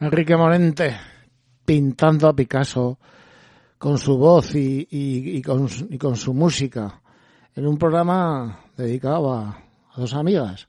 Enrique 0.00 0.36
Morente 0.36 0.96
pintando 1.64 2.28
a 2.28 2.34
Picasso 2.34 2.98
con 3.78 3.98
su 3.98 4.16
voz 4.16 4.54
y, 4.54 4.86
y- 4.90 5.36
y 5.36 5.42
y 5.90 5.98
con 5.98 6.16
su 6.16 6.34
música 6.34 7.00
en 7.54 7.66
un 7.66 7.76
programa 7.78 8.60
dedicado 8.82 9.32
a, 9.34 9.62
dos 9.96 10.14
amigas, 10.14 10.68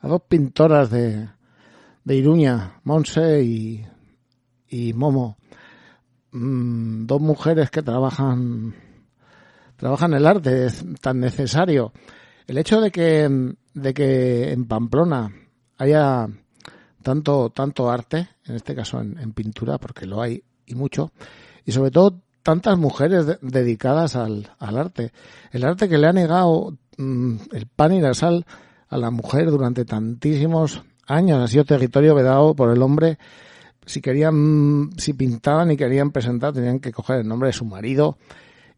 a 0.00 0.08
dos 0.08 0.22
pintoras 0.28 0.90
de, 0.90 1.28
de 2.04 2.14
Iruña, 2.14 2.80
Monse 2.84 3.42
y, 3.42 3.86
y 4.68 4.92
Momo. 4.92 5.38
Mm, 6.32 7.06
dos 7.06 7.20
mujeres 7.20 7.70
que 7.70 7.82
trabajan 7.82 8.74
trabajan 9.76 10.14
el 10.14 10.26
arte, 10.26 10.68
tan 11.00 11.20
necesario. 11.20 11.92
El 12.46 12.58
hecho 12.58 12.80
de 12.80 12.90
que, 12.90 13.54
de 13.74 13.94
que 13.94 14.52
en 14.52 14.66
Pamplona 14.66 15.30
haya 15.78 16.28
tanto, 17.02 17.50
tanto 17.50 17.90
arte, 17.90 18.28
en 18.46 18.56
este 18.56 18.74
caso 18.74 19.00
en, 19.00 19.32
pintura, 19.32 19.78
porque 19.78 20.06
lo 20.06 20.20
hay 20.22 20.42
y 20.66 20.74
mucho, 20.74 21.12
y 21.64 21.72
sobre 21.72 21.90
todo 21.90 22.20
tantas 22.42 22.78
mujeres 22.78 23.26
de- 23.26 23.38
dedicadas 23.42 24.16
al, 24.16 24.50
al 24.58 24.78
arte. 24.78 25.12
El 25.50 25.64
arte 25.64 25.88
que 25.88 25.98
le 25.98 26.06
ha 26.06 26.12
negado 26.12 26.76
el 26.98 27.66
pan 27.74 27.92
y 27.92 28.00
la 28.00 28.14
sal 28.14 28.46
a 28.88 28.96
la 28.98 29.10
mujer 29.10 29.50
durante 29.50 29.84
tantísimos 29.84 30.82
años. 31.06 31.42
Ha 31.42 31.48
sido 31.48 31.64
territorio 31.64 32.14
vedado 32.14 32.54
por 32.54 32.70
el 32.70 32.82
hombre. 32.82 33.18
Si 33.84 34.00
querían, 34.00 34.90
si 34.96 35.12
pintaban 35.12 35.70
y 35.70 35.76
querían 35.76 36.10
presentar, 36.10 36.52
tenían 36.52 36.80
que 36.80 36.92
coger 36.92 37.20
el 37.20 37.28
nombre 37.28 37.48
de 37.48 37.52
su 37.52 37.64
marido. 37.64 38.18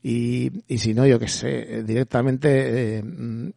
Y, 0.02 0.62
y 0.72 0.78
si 0.78 0.94
no, 0.94 1.06
yo 1.06 1.18
qué 1.18 1.28
sé, 1.28 1.78
eh, 1.78 1.82
directamente 1.82 2.98
eh, 2.98 3.02
mm, 3.02 3.48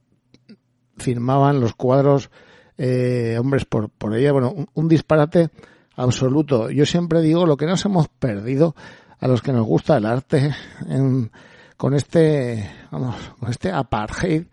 firmaban 0.97 1.59
los 1.59 1.73
cuadros 1.75 2.29
eh, 2.77 3.37
hombres 3.39 3.65
por, 3.65 3.89
por 3.89 4.15
ella. 4.15 4.31
Bueno, 4.31 4.51
un, 4.51 4.67
un 4.73 4.87
disparate 4.87 5.49
absoluto. 5.95 6.69
Yo 6.71 6.85
siempre 6.85 7.21
digo 7.21 7.45
lo 7.45 7.57
que 7.57 7.65
nos 7.65 7.83
hemos 7.85 8.07
perdido 8.07 8.75
a 9.19 9.27
los 9.27 9.41
que 9.41 9.51
nos 9.53 9.65
gusta 9.65 9.97
el 9.97 10.05
arte 10.05 10.51
en- 10.87 11.31
con 11.81 11.95
este, 11.95 12.69
vamos, 12.91 13.15
con 13.39 13.49
este 13.49 13.71
apartheid 13.71 14.43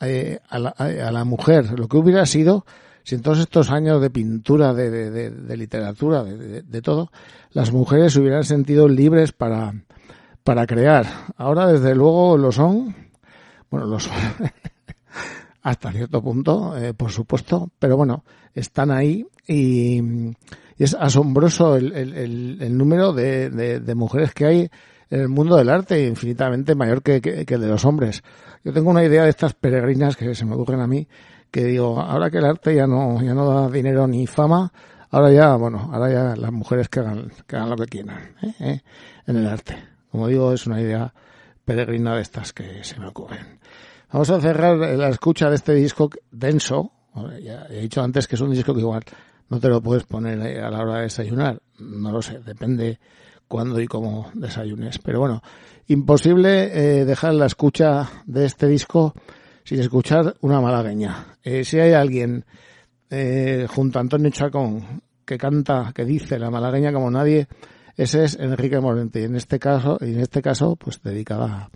eh, 0.00 0.40
a, 0.48 0.58
la, 0.58 0.70
a 0.70 1.12
la 1.12 1.24
mujer. 1.24 1.78
Lo 1.78 1.86
que 1.86 1.96
hubiera 1.96 2.26
sido 2.26 2.66
si 3.04 3.14
en 3.14 3.22
todos 3.22 3.38
estos 3.38 3.70
años 3.70 4.00
de 4.02 4.10
pintura, 4.10 4.74
de, 4.74 4.90
de, 4.90 5.10
de- 5.12 5.30
de 5.30 5.56
literatura, 5.56 6.24
de, 6.24 6.82
todo, 6.82 7.12
las 7.52 7.70
mujeres 7.70 8.14
se 8.14 8.20
hubieran 8.20 8.42
sentido 8.42 8.88
libres 8.88 9.30
para, 9.30 9.74
para 10.42 10.66
crear. 10.66 11.06
Ahora, 11.36 11.68
desde 11.68 11.94
luego, 11.94 12.36
lo 12.36 12.50
son. 12.50 12.96
Bueno, 13.70 13.86
lo 13.86 14.00
son. 14.00 14.14
hasta 15.62 15.92
cierto 15.92 16.20
punto, 16.20 16.76
eh, 16.76 16.94
por 16.94 17.12
supuesto, 17.12 17.70
pero 17.78 17.96
bueno, 17.96 18.24
están 18.54 18.90
ahí 18.90 19.24
y, 19.46 20.00
es 20.78 20.94
asombroso 20.94 21.76
el, 21.76 21.92
el- 21.92 22.76
número 22.76 23.12
de- 23.12 23.78
de 23.78 23.94
mujeres 23.94 24.34
que 24.34 24.46
hay 24.46 24.70
en 25.12 25.20
el 25.20 25.28
mundo 25.28 25.56
del 25.56 25.68
arte, 25.68 26.06
infinitamente 26.06 26.74
mayor 26.74 27.02
que, 27.02 27.20
que- 27.20 27.44
el 27.46 27.60
de 27.60 27.68
los 27.68 27.84
hombres. 27.84 28.22
Yo 28.64 28.72
tengo 28.72 28.90
una 28.90 29.04
idea 29.04 29.24
de 29.24 29.30
estas 29.30 29.52
peregrinas 29.52 30.16
que 30.16 30.34
se 30.34 30.46
me 30.46 30.54
ocurren 30.54 30.80
a 30.80 30.86
mí, 30.86 31.06
que 31.50 31.64
digo, 31.64 32.00
ahora 32.00 32.30
que 32.30 32.38
el 32.38 32.46
arte 32.46 32.74
ya 32.74 32.86
no, 32.86 33.22
ya 33.22 33.34
no 33.34 33.46
da 33.46 33.68
dinero 33.68 34.06
ni 34.06 34.26
fama, 34.26 34.72
ahora 35.10 35.30
ya, 35.30 35.54
bueno, 35.56 35.90
ahora 35.92 36.10
ya 36.10 36.36
las 36.36 36.50
mujeres 36.50 36.88
que 36.88 37.00
hagan, 37.00 37.30
que 37.46 37.56
hagan 37.56 37.68
lo 37.70 37.76
que 37.76 37.86
quieran 37.86 38.34
¿eh? 38.42 38.54
¿eh? 38.60 38.80
en 39.26 39.36
el 39.36 39.46
arte. 39.46 39.76
Como 40.10 40.28
digo, 40.28 40.50
es 40.52 40.66
una 40.66 40.80
idea 40.80 41.12
peregrina 41.64 42.16
de 42.16 42.22
estas 42.22 42.54
que 42.54 42.82
se 42.82 42.98
me 42.98 43.06
ocurren. 43.06 43.58
Vamos 44.10 44.30
a 44.30 44.40
cerrar 44.40 44.76
la 44.78 45.08
escucha 45.10 45.50
de 45.50 45.56
este 45.56 45.74
disco 45.74 46.08
denso. 46.30 46.90
Ya 47.42 47.66
he 47.68 47.80
dicho 47.82 48.02
antes 48.02 48.26
que 48.26 48.36
es 48.36 48.40
un 48.40 48.50
disco 48.50 48.72
que 48.74 48.80
igual 48.80 49.02
no 49.50 49.60
te 49.60 49.68
lo 49.68 49.82
puedes 49.82 50.04
poner 50.04 50.40
a 50.62 50.70
la 50.70 50.80
hora 50.80 50.96
de 50.96 51.02
desayunar. 51.02 51.60
No 51.78 52.10
lo 52.12 52.22
sé, 52.22 52.38
depende 52.40 52.98
cuándo 53.52 53.82
y 53.82 53.86
cómo 53.86 54.30
desayunes. 54.32 54.98
Pero 54.98 55.20
bueno, 55.20 55.42
imposible 55.86 56.70
eh, 56.72 57.04
dejar 57.04 57.34
la 57.34 57.44
escucha 57.44 58.08
de 58.24 58.46
este 58.46 58.66
disco 58.66 59.12
sin 59.62 59.78
escuchar 59.78 60.36
una 60.40 60.58
malagueña. 60.62 61.36
Eh, 61.42 61.62
si 61.62 61.78
hay 61.78 61.92
alguien 61.92 62.46
eh, 63.10 63.66
junto 63.68 63.98
a 63.98 64.00
Antonio 64.00 64.30
Chacón 64.30 65.02
que 65.26 65.36
canta, 65.36 65.92
que 65.94 66.06
dice 66.06 66.38
la 66.38 66.50
malagueña 66.50 66.94
como 66.94 67.10
nadie, 67.10 67.46
ese 67.94 68.24
es 68.24 68.38
Enrique 68.40 68.80
Morente. 68.80 69.20
Y 69.20 69.24
en 69.24 69.36
este 69.36 69.58
caso, 69.58 69.98
y 70.00 70.14
en 70.14 70.20
este 70.20 70.40
caso, 70.40 70.76
pues 70.76 71.02
dedicada 71.02 71.44
a, 71.44 71.70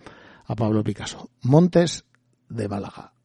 a 0.46 0.56
Pablo 0.56 0.82
Picasso. 0.82 1.28
Montes 1.42 2.06
de 2.48 2.68
Málaga. 2.68 3.15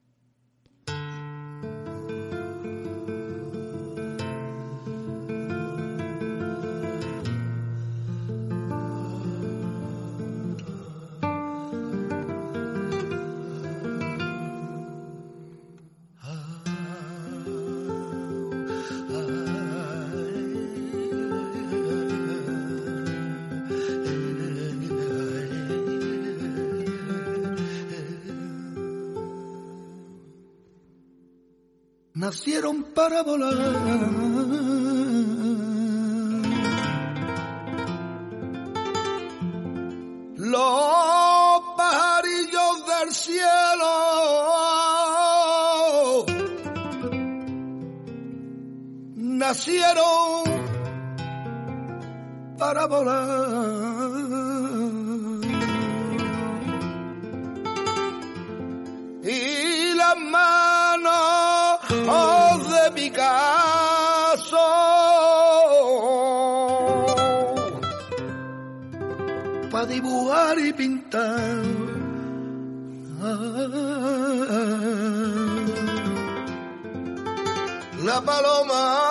Para 33.02 33.24
volar. 33.24 33.52
Los 40.38 41.62
pajarillos 41.78 42.76
del 42.91 43.10
cielo 43.24 43.91
nacieron 49.16 50.11
dibujar 70.02 70.60
y 70.60 70.74
pintar. 70.74 71.62
La 78.04 78.20
paloma 78.22 79.11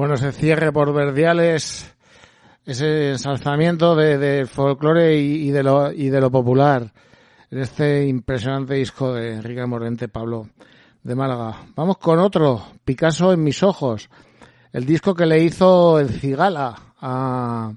Bueno, 0.00 0.14
ese 0.14 0.32
cierre 0.32 0.72
por 0.72 0.94
Verdiales, 0.94 1.94
ese 2.64 3.10
ensalzamiento 3.10 3.94
de, 3.94 4.16
del 4.16 4.46
folclore 4.46 5.18
y, 5.18 5.50
de 5.50 5.62
lo, 5.62 5.92
y 5.92 6.08
de 6.08 6.22
lo 6.22 6.30
popular 6.30 6.90
en 7.50 7.58
este 7.58 8.06
impresionante 8.06 8.76
disco 8.76 9.12
de 9.12 9.34
Enrique 9.34 9.66
Morente 9.66 10.08
Pablo 10.08 10.48
de 11.02 11.14
Málaga. 11.14 11.66
Vamos 11.76 11.98
con 11.98 12.18
otro, 12.18 12.64
Picasso 12.82 13.34
en 13.34 13.44
mis 13.44 13.62
ojos, 13.62 14.08
el 14.72 14.86
disco 14.86 15.14
que 15.14 15.26
le 15.26 15.42
hizo 15.42 16.00
el 16.00 16.08
Cigala 16.08 16.94
a, 16.98 17.70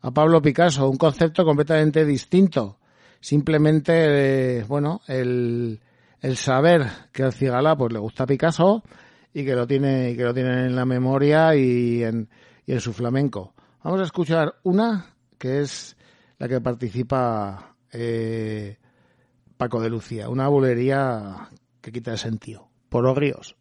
a 0.00 0.10
Pablo 0.12 0.40
Picasso, 0.40 0.88
un 0.88 0.96
concepto 0.96 1.44
completamente 1.44 2.04
distinto. 2.04 2.76
Simplemente, 3.18 4.58
eh, 4.58 4.64
bueno, 4.68 5.00
el, 5.08 5.80
el 6.20 6.36
saber 6.36 6.86
que 7.10 7.24
al 7.24 7.32
Cigala 7.32 7.74
pues 7.74 7.92
le 7.92 7.98
gusta 7.98 8.26
Picasso 8.26 8.84
y 9.32 9.44
que 9.44 9.54
lo 9.54 9.66
tiene, 9.66 10.10
y 10.10 10.16
que 10.16 10.24
lo 10.24 10.34
tiene 10.34 10.66
en 10.66 10.76
la 10.76 10.84
memoria 10.84 11.54
y 11.54 12.02
en, 12.02 12.28
y 12.66 12.72
en 12.72 12.80
su 12.80 12.92
flamenco. 12.92 13.54
Vamos 13.82 14.00
a 14.00 14.04
escuchar 14.04 14.56
una 14.64 15.14
que 15.38 15.60
es 15.60 15.96
la 16.38 16.48
que 16.48 16.60
participa 16.60 17.76
eh, 17.92 18.76
Paco 19.56 19.80
de 19.80 19.90
Lucía, 19.90 20.28
una 20.28 20.48
bulería 20.48 21.48
que 21.80 21.92
quita 21.92 22.12
el 22.12 22.18
sentido. 22.18 22.68
Por 22.88 23.04
los 23.04 23.16
ríos. 23.16 23.56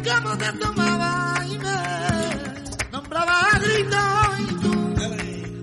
Cómo 0.05 0.37
te 0.37 0.53
tomaba 0.53 1.35
y 1.47 1.59
me 1.59 2.91
nombraba 2.93 3.41
a 3.41 3.59
gritos. 3.59 4.41
Y 4.41 4.55
tú 4.63 4.95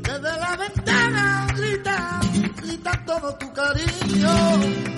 desde 0.02 0.40
la 0.40 0.58
ventana 0.58 1.48
grita, 1.56 2.20
grita 2.62 3.06
todo 3.06 3.36
tu 3.36 3.54
cariño. 3.54 4.91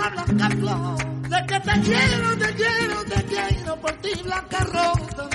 Flor. 0.00 0.98
De 1.28 1.46
que 1.46 1.60
te 1.60 1.80
quiero, 1.82 2.36
te 2.38 2.54
quiero, 2.54 3.04
te 3.04 3.24
quiero 3.24 3.76
por 3.76 3.92
ti 3.92 4.10
blanca 4.22 4.60
rosa. 4.60 5.29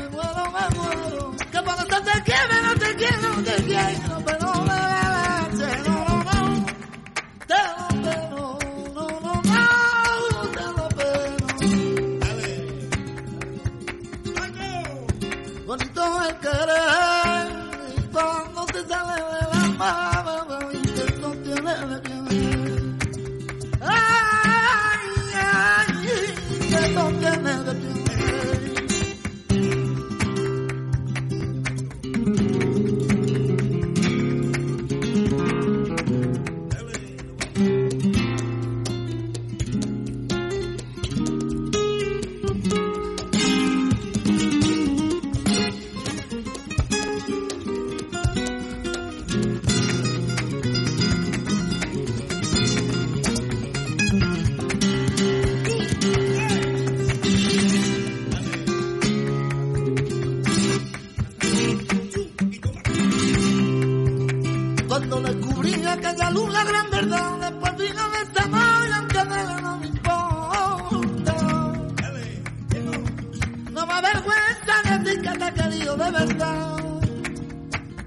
De 76.05 76.11
verdad. 76.11 76.77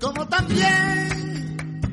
Como 0.01 0.29
también, 0.29 1.89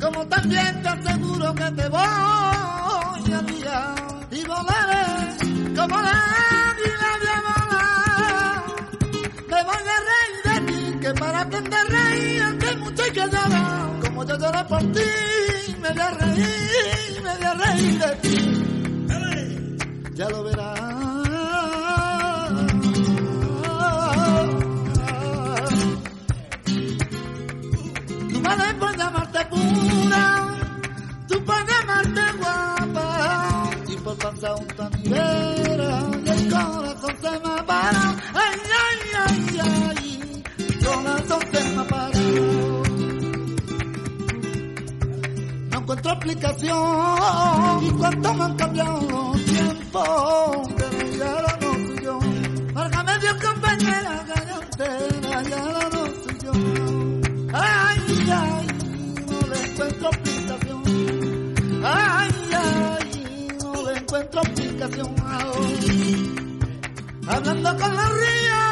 como 0.00 0.26
también 0.26 0.82
te 0.82 0.88
aseguro 0.88 1.54
que 1.54 1.70
te 1.70 1.88
voy 1.88 2.00
a 2.00 3.38
enviar. 3.38 4.28
Y 4.30 4.44
volaré 4.44 5.06
como 5.74 6.02
la 6.02 6.16
águila 6.70 7.10
de 7.24 7.34
volar. 7.46 8.64
Me 9.48 9.60
voy 9.68 9.84
a 9.94 9.98
reír 10.10 10.36
de 10.44 10.56
ti, 10.72 10.80
que 11.00 11.10
para 11.14 11.40
aprender 11.40 11.86
reír 11.88 12.42
antes 12.42 12.78
mucho 12.78 13.02
hay 13.02 13.10
que 13.10 13.20
llorar. 13.20 14.00
Como 14.02 14.24
yo 14.24 14.38
lloré 14.38 14.64
por 14.64 14.82
ti, 14.92 15.10
me 15.80 15.88
voy 15.90 16.00
a 16.00 16.10
reír, 16.10 17.22
me 17.22 17.34
voy 17.36 17.44
a 17.44 17.54
reír 17.54 17.98
de 17.98 18.10
ti. 18.16 18.36
Ya 20.14 20.28
lo 20.28 20.42
verás. 20.42 21.17
Un 34.46 34.66
tanibera, 34.68 36.00
y 36.24 36.28
el 36.28 36.48
corazón 36.48 37.16
se 37.20 37.30
me 37.30 37.62
para, 37.64 38.16
ay, 38.34 38.60
ay, 38.84 38.98
ay, 39.26 39.60
ay, 39.60 40.42
el 40.58 40.78
corazón 40.84 41.40
se 41.52 41.60
me 41.74 41.84
para. 41.84 42.20
No 45.70 45.78
encuentro 45.78 46.12
explicación, 46.12 47.84
y 47.84 47.90
cuánto 47.90 48.34
me 48.34 48.44
han 48.44 48.56
cambiado 48.56 49.00
los 49.10 49.44
tiempos, 49.44 50.68
pero 50.76 50.98
ya 51.18 51.56
no 51.60 51.72
soy 51.72 52.04
yo. 52.04 52.18
Válgame 52.74 53.18
Dios, 53.18 53.34
compañera, 53.44 54.24
Hablando 67.28 67.70
con 67.76 67.94
los 67.94 68.10
ríos, 68.18 68.66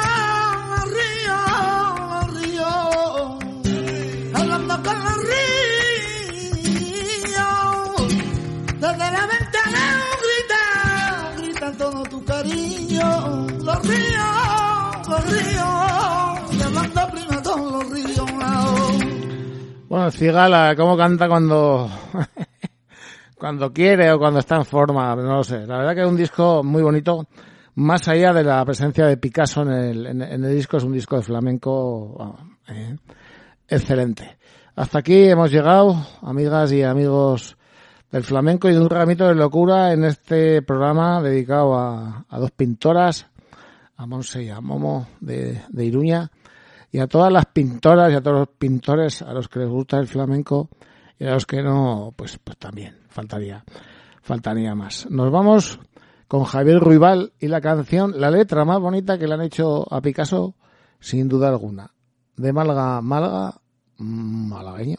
los 0.72 0.86
ríos, 0.97 1.44
los 2.11 2.26
ríos. 2.40 2.74
Hablando 4.34 4.74
con 4.82 4.97
los 5.05 5.18
ríos. 5.22 5.53
Desde 8.74 8.97
la 8.99 9.26
ventana 9.26 9.82
grita, 10.24 10.62
grita 11.38 11.72
todo 11.78 12.03
tu 12.05 12.24
cariño. 12.24 13.47
Los 13.62 13.78
ríos, 13.86 15.09
los 15.09 15.24
ríos. 15.26 15.76
Prima 17.12 17.42
con 17.44 17.72
los 17.72 17.90
ríos. 17.90 18.30
Bueno, 19.88 20.11
Cigala, 20.11 20.74
¿cómo 20.76 20.97
canta 20.97 21.28
cuando 21.28 21.88
cuando 23.39 23.72
quiere 23.72 24.11
o 24.12 24.18
cuando 24.18 24.41
está 24.41 24.57
en 24.57 24.64
forma? 24.64 25.14
No 25.16 25.37
lo 25.37 25.45
sé. 25.45 25.66
La 25.66 25.78
verdad 25.78 25.95
que 25.95 26.03
es 26.03 26.09
un 26.09 26.16
disco 26.16 26.62
muy 26.64 26.82
bonito. 26.82 27.26
Más 27.76 28.09
allá 28.09 28.32
de 28.32 28.43
la 28.43 28.64
presencia 28.64 29.07
de 29.07 29.18
Picasso 29.18 29.62
en 29.62 29.70
el, 29.70 30.07
en, 30.07 30.22
el 30.22 30.55
disco, 30.55 30.78
es 30.78 30.84
un 30.84 30.93
disco 30.93 31.16
de 31.16 31.22
flamenco 31.22 32.39
eh, 32.68 32.97
excelente. 33.68 34.39
Hasta 34.74 35.01
aquí 35.01 35.24
hemos 35.28 35.51
llegado, 35.51 35.95
amigas 36.22 36.72
y 36.72 36.82
amigos 36.82 37.57
del 38.11 38.24
flamenco 38.24 38.68
y 38.68 38.72
de 38.72 38.80
un 38.80 38.89
ramito 38.89 39.26
de 39.26 39.34
locura 39.34 39.93
en 39.93 40.05
este 40.05 40.62
programa 40.62 41.20
dedicado 41.20 41.74
a, 41.74 42.24
a 42.28 42.39
dos 42.39 42.51
pintoras, 42.53 43.26
a 43.97 44.07
Monse 44.07 44.45
y 44.45 44.49
a 44.49 44.61
Momo 44.61 45.09
de, 45.20 45.61
de 45.68 45.84
Iruña 45.84 46.30
y 46.91 46.99
a 46.99 47.07
todas 47.07 47.30
las 47.30 47.47
pintoras 47.47 48.11
y 48.11 48.14
a 48.14 48.22
todos 48.22 48.39
los 48.39 48.49
pintores 48.57 49.20
a 49.20 49.32
los 49.34 49.49
que 49.49 49.59
les 49.61 49.68
gusta 49.68 49.99
el 49.99 50.07
flamenco 50.07 50.70
y 51.19 51.27
a 51.27 51.33
los 51.33 51.47
que 51.47 51.62
no, 51.62 52.12
pues, 52.17 52.39
pues 52.43 52.57
también 52.59 52.97
faltaría, 53.09 53.64
faltaría 54.23 54.75
más. 54.75 55.09
Nos 55.11 55.31
vamos 55.31 55.79
con 56.29 56.45
Javier 56.45 56.81
Ruibal 56.81 57.33
y 57.39 57.49
la 57.49 57.61
canción, 57.61 58.21
la 58.21 58.31
letra 58.31 58.64
más 58.64 58.81
bonita 58.81 59.19
que 59.19 59.27
le 59.27 59.35
han 59.35 59.43
hecho 59.43 59.87
a 59.93 60.01
Picasso, 60.01 60.55
sin 61.01 61.29
duda 61.29 61.49
alguna. 61.49 61.93
De 62.37 62.53
Málaga, 62.53 63.01
Málaga, 63.01 63.61
malagueño. 63.99 64.99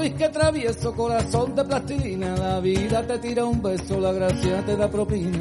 Ruiz, 0.00 0.14
que 0.14 0.28
travieso, 0.30 0.94
corazón 0.94 1.54
de 1.54 1.62
plastilina. 1.62 2.34
La 2.34 2.58
vida 2.60 3.06
te 3.06 3.18
tira 3.18 3.44
un 3.44 3.60
beso, 3.60 4.00
la 4.00 4.12
gracia 4.12 4.64
te 4.64 4.74
da 4.74 4.88
propina. 4.88 5.38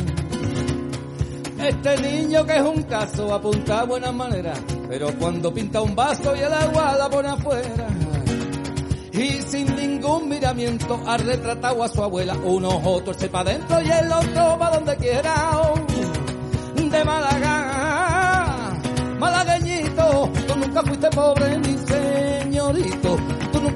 Este 1.66 2.02
niño 2.02 2.46
que 2.46 2.58
es 2.58 2.62
un 2.62 2.84
caso 2.84 3.34
apunta 3.34 3.80
a 3.80 3.86
buenas 3.86 4.14
maneras, 4.14 4.60
pero 4.90 5.14
cuando 5.18 5.54
pinta 5.54 5.82
un 5.82 5.96
vaso 5.96 6.36
y 6.36 6.40
el 6.40 6.52
agua 6.52 6.94
la 6.98 7.10
pone 7.10 7.30
afuera. 7.30 7.88
Y 9.14 9.30
sin 9.44 9.74
ningún 9.78 10.28
miramiento 10.28 11.00
ha 11.08 11.16
retratado 11.16 11.82
a 11.82 11.88
su 11.88 12.04
abuela, 12.04 12.36
unos 12.44 12.82
otros 12.84 13.16
se 13.16 13.30
pa' 13.30 13.46
dentro 13.46 13.82
y 13.82 13.90
el 13.90 14.12
otro 14.12 14.58
va 14.58 14.72
donde 14.72 14.98
quiera. 14.98 15.62
De 16.76 17.06
Málaga, 17.06 18.74
malagueñito, 19.20 20.30
tú 20.48 20.56
nunca 20.58 20.82
fuiste 20.82 21.10
pobre 21.12 21.58
ni 21.60 21.78
señorito, 21.78 23.18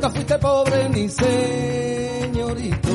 nunca 0.04 0.10
fuiste 0.10 0.38
pobre 0.38 0.90
ni 0.90 1.10
señorito. 1.10 2.90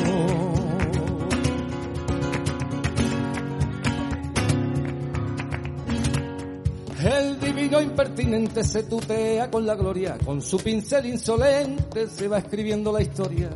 El 7.01 7.39
divino 7.39 7.81
impertinente 7.81 8.63
se 8.63 8.83
tutea 8.83 9.49
con 9.49 9.65
la 9.65 9.75
gloria, 9.75 10.17
con 10.23 10.41
su 10.41 10.57
pincel 10.57 11.07
insolente 11.07 12.07
se 12.07 12.27
va 12.27 12.39
escribiendo 12.39 12.91
la 12.91 13.01
historia. 13.01 13.49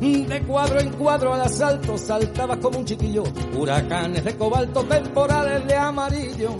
De 0.00 0.42
cuadro 0.46 0.78
en 0.78 0.92
cuadro 0.92 1.34
al 1.34 1.40
asalto 1.40 1.98
saltabas 1.98 2.58
como 2.58 2.78
un 2.78 2.84
chiquillo, 2.84 3.24
huracanes 3.58 4.22
de 4.22 4.36
cobalto, 4.36 4.84
temporales 4.84 5.66
de 5.66 5.74
amarillo. 5.74 6.50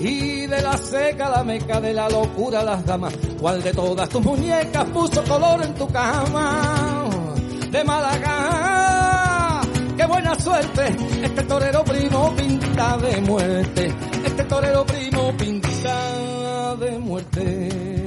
Y 0.00 0.46
de 0.46 0.62
la 0.62 0.76
seca 0.76 1.28
la 1.28 1.42
meca, 1.42 1.80
de 1.80 1.92
la 1.92 2.08
locura 2.08 2.62
las 2.62 2.86
damas, 2.86 3.12
cuál 3.40 3.60
de 3.62 3.72
todas 3.72 4.08
tus 4.08 4.24
muñecas 4.24 4.84
puso 4.86 5.24
color 5.24 5.62
en 5.64 5.74
tu 5.74 5.88
cama. 5.88 7.04
De 7.70 7.84
Málaga, 7.84 9.60
qué 9.96 10.06
buena 10.06 10.34
suerte, 10.38 10.96
este 11.22 11.42
torero 11.42 11.84
primo 11.84 12.34
pinta 12.36 12.96
de 12.98 13.20
muerte, 13.22 13.92
este 14.24 14.44
torero 14.44 14.86
primo 14.86 15.36
pinta 15.36 16.76
de 16.76 16.98
muerte. 16.98 17.97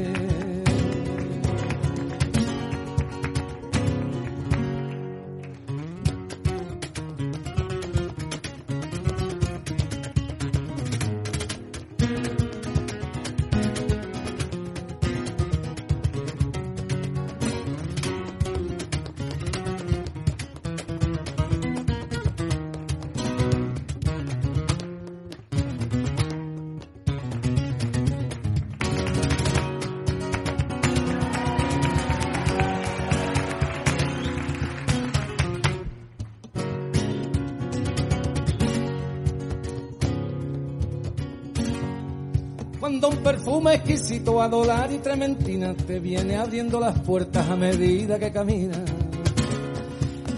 Perfume 43.61 43.75
exquisito 43.75 44.41
a 44.41 44.47
dólar 44.47 44.91
y 44.91 44.97
trementina 44.97 45.75
te 45.75 45.99
viene 45.99 46.35
abriendo 46.35 46.79
las 46.79 46.97
puertas 46.99 47.47
a 47.47 47.55
medida 47.55 48.17
que 48.17 48.31
caminas. 48.31 48.79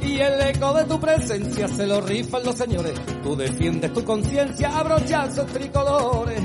Y 0.01 0.19
el 0.19 0.41
eco 0.41 0.73
de 0.73 0.83
tu 0.83 0.99
presencia 0.99 1.69
se 1.69 1.87
lo 1.87 2.01
rifan 2.01 2.43
los 2.43 2.55
señores. 2.55 2.93
Tú 3.23 3.35
defiendes 3.35 3.93
tu 3.93 4.03
conciencia 4.03 4.77
a 4.77 4.83
brochazos 4.83 5.47
tricolores. 5.47 6.41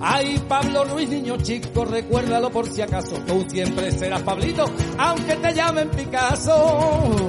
Ay, 0.00 0.40
Pablo 0.48 0.84
Ruiz, 0.84 1.08
niño 1.08 1.36
chico, 1.38 1.84
recuérdalo 1.84 2.50
por 2.50 2.68
si 2.68 2.80
acaso. 2.82 3.16
Tú 3.26 3.44
siempre 3.48 3.90
serás 3.90 4.22
Pablito, 4.22 4.64
aunque 4.98 5.34
te 5.34 5.52
llamen 5.52 5.90
Picasso. 5.90 7.28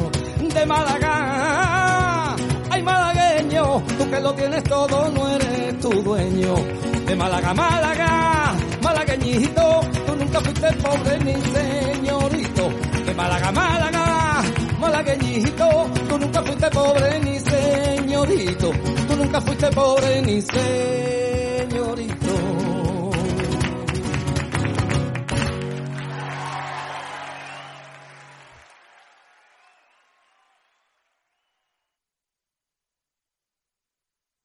De 0.54 0.66
Málaga, 0.66 2.36
ay 2.70 2.84
malagueño, 2.84 3.82
tú 3.98 4.10
que 4.10 4.20
lo 4.20 4.34
tienes 4.34 4.64
todo, 4.66 5.10
no 5.10 5.30
eres 5.30 5.80
tu 5.80 5.90
dueño. 6.04 6.83
De 7.06 7.16
Málaga, 7.16 7.54
Málaga, 7.54 8.56
malagueñito, 8.82 9.82
tú 10.06 10.16
nunca 10.16 10.40
fuiste 10.42 10.74
pobre 10.74 11.20
ni 11.20 11.34
señorito. 11.34 12.70
De 13.06 13.14
Málaga, 13.14 13.52
Málaga, 13.52 14.42
malagueñito, 14.80 15.68
tú 16.10 16.18
nunca 16.18 16.42
fuiste 16.42 16.70
pobre 16.70 17.20
ni 17.20 17.40
señorito. 17.40 18.72
Tú 19.08 19.16
nunca 19.18 19.42
fuiste 19.42 19.68
pobre 19.72 20.22
ni 20.22 20.42
señorito. 20.42 22.23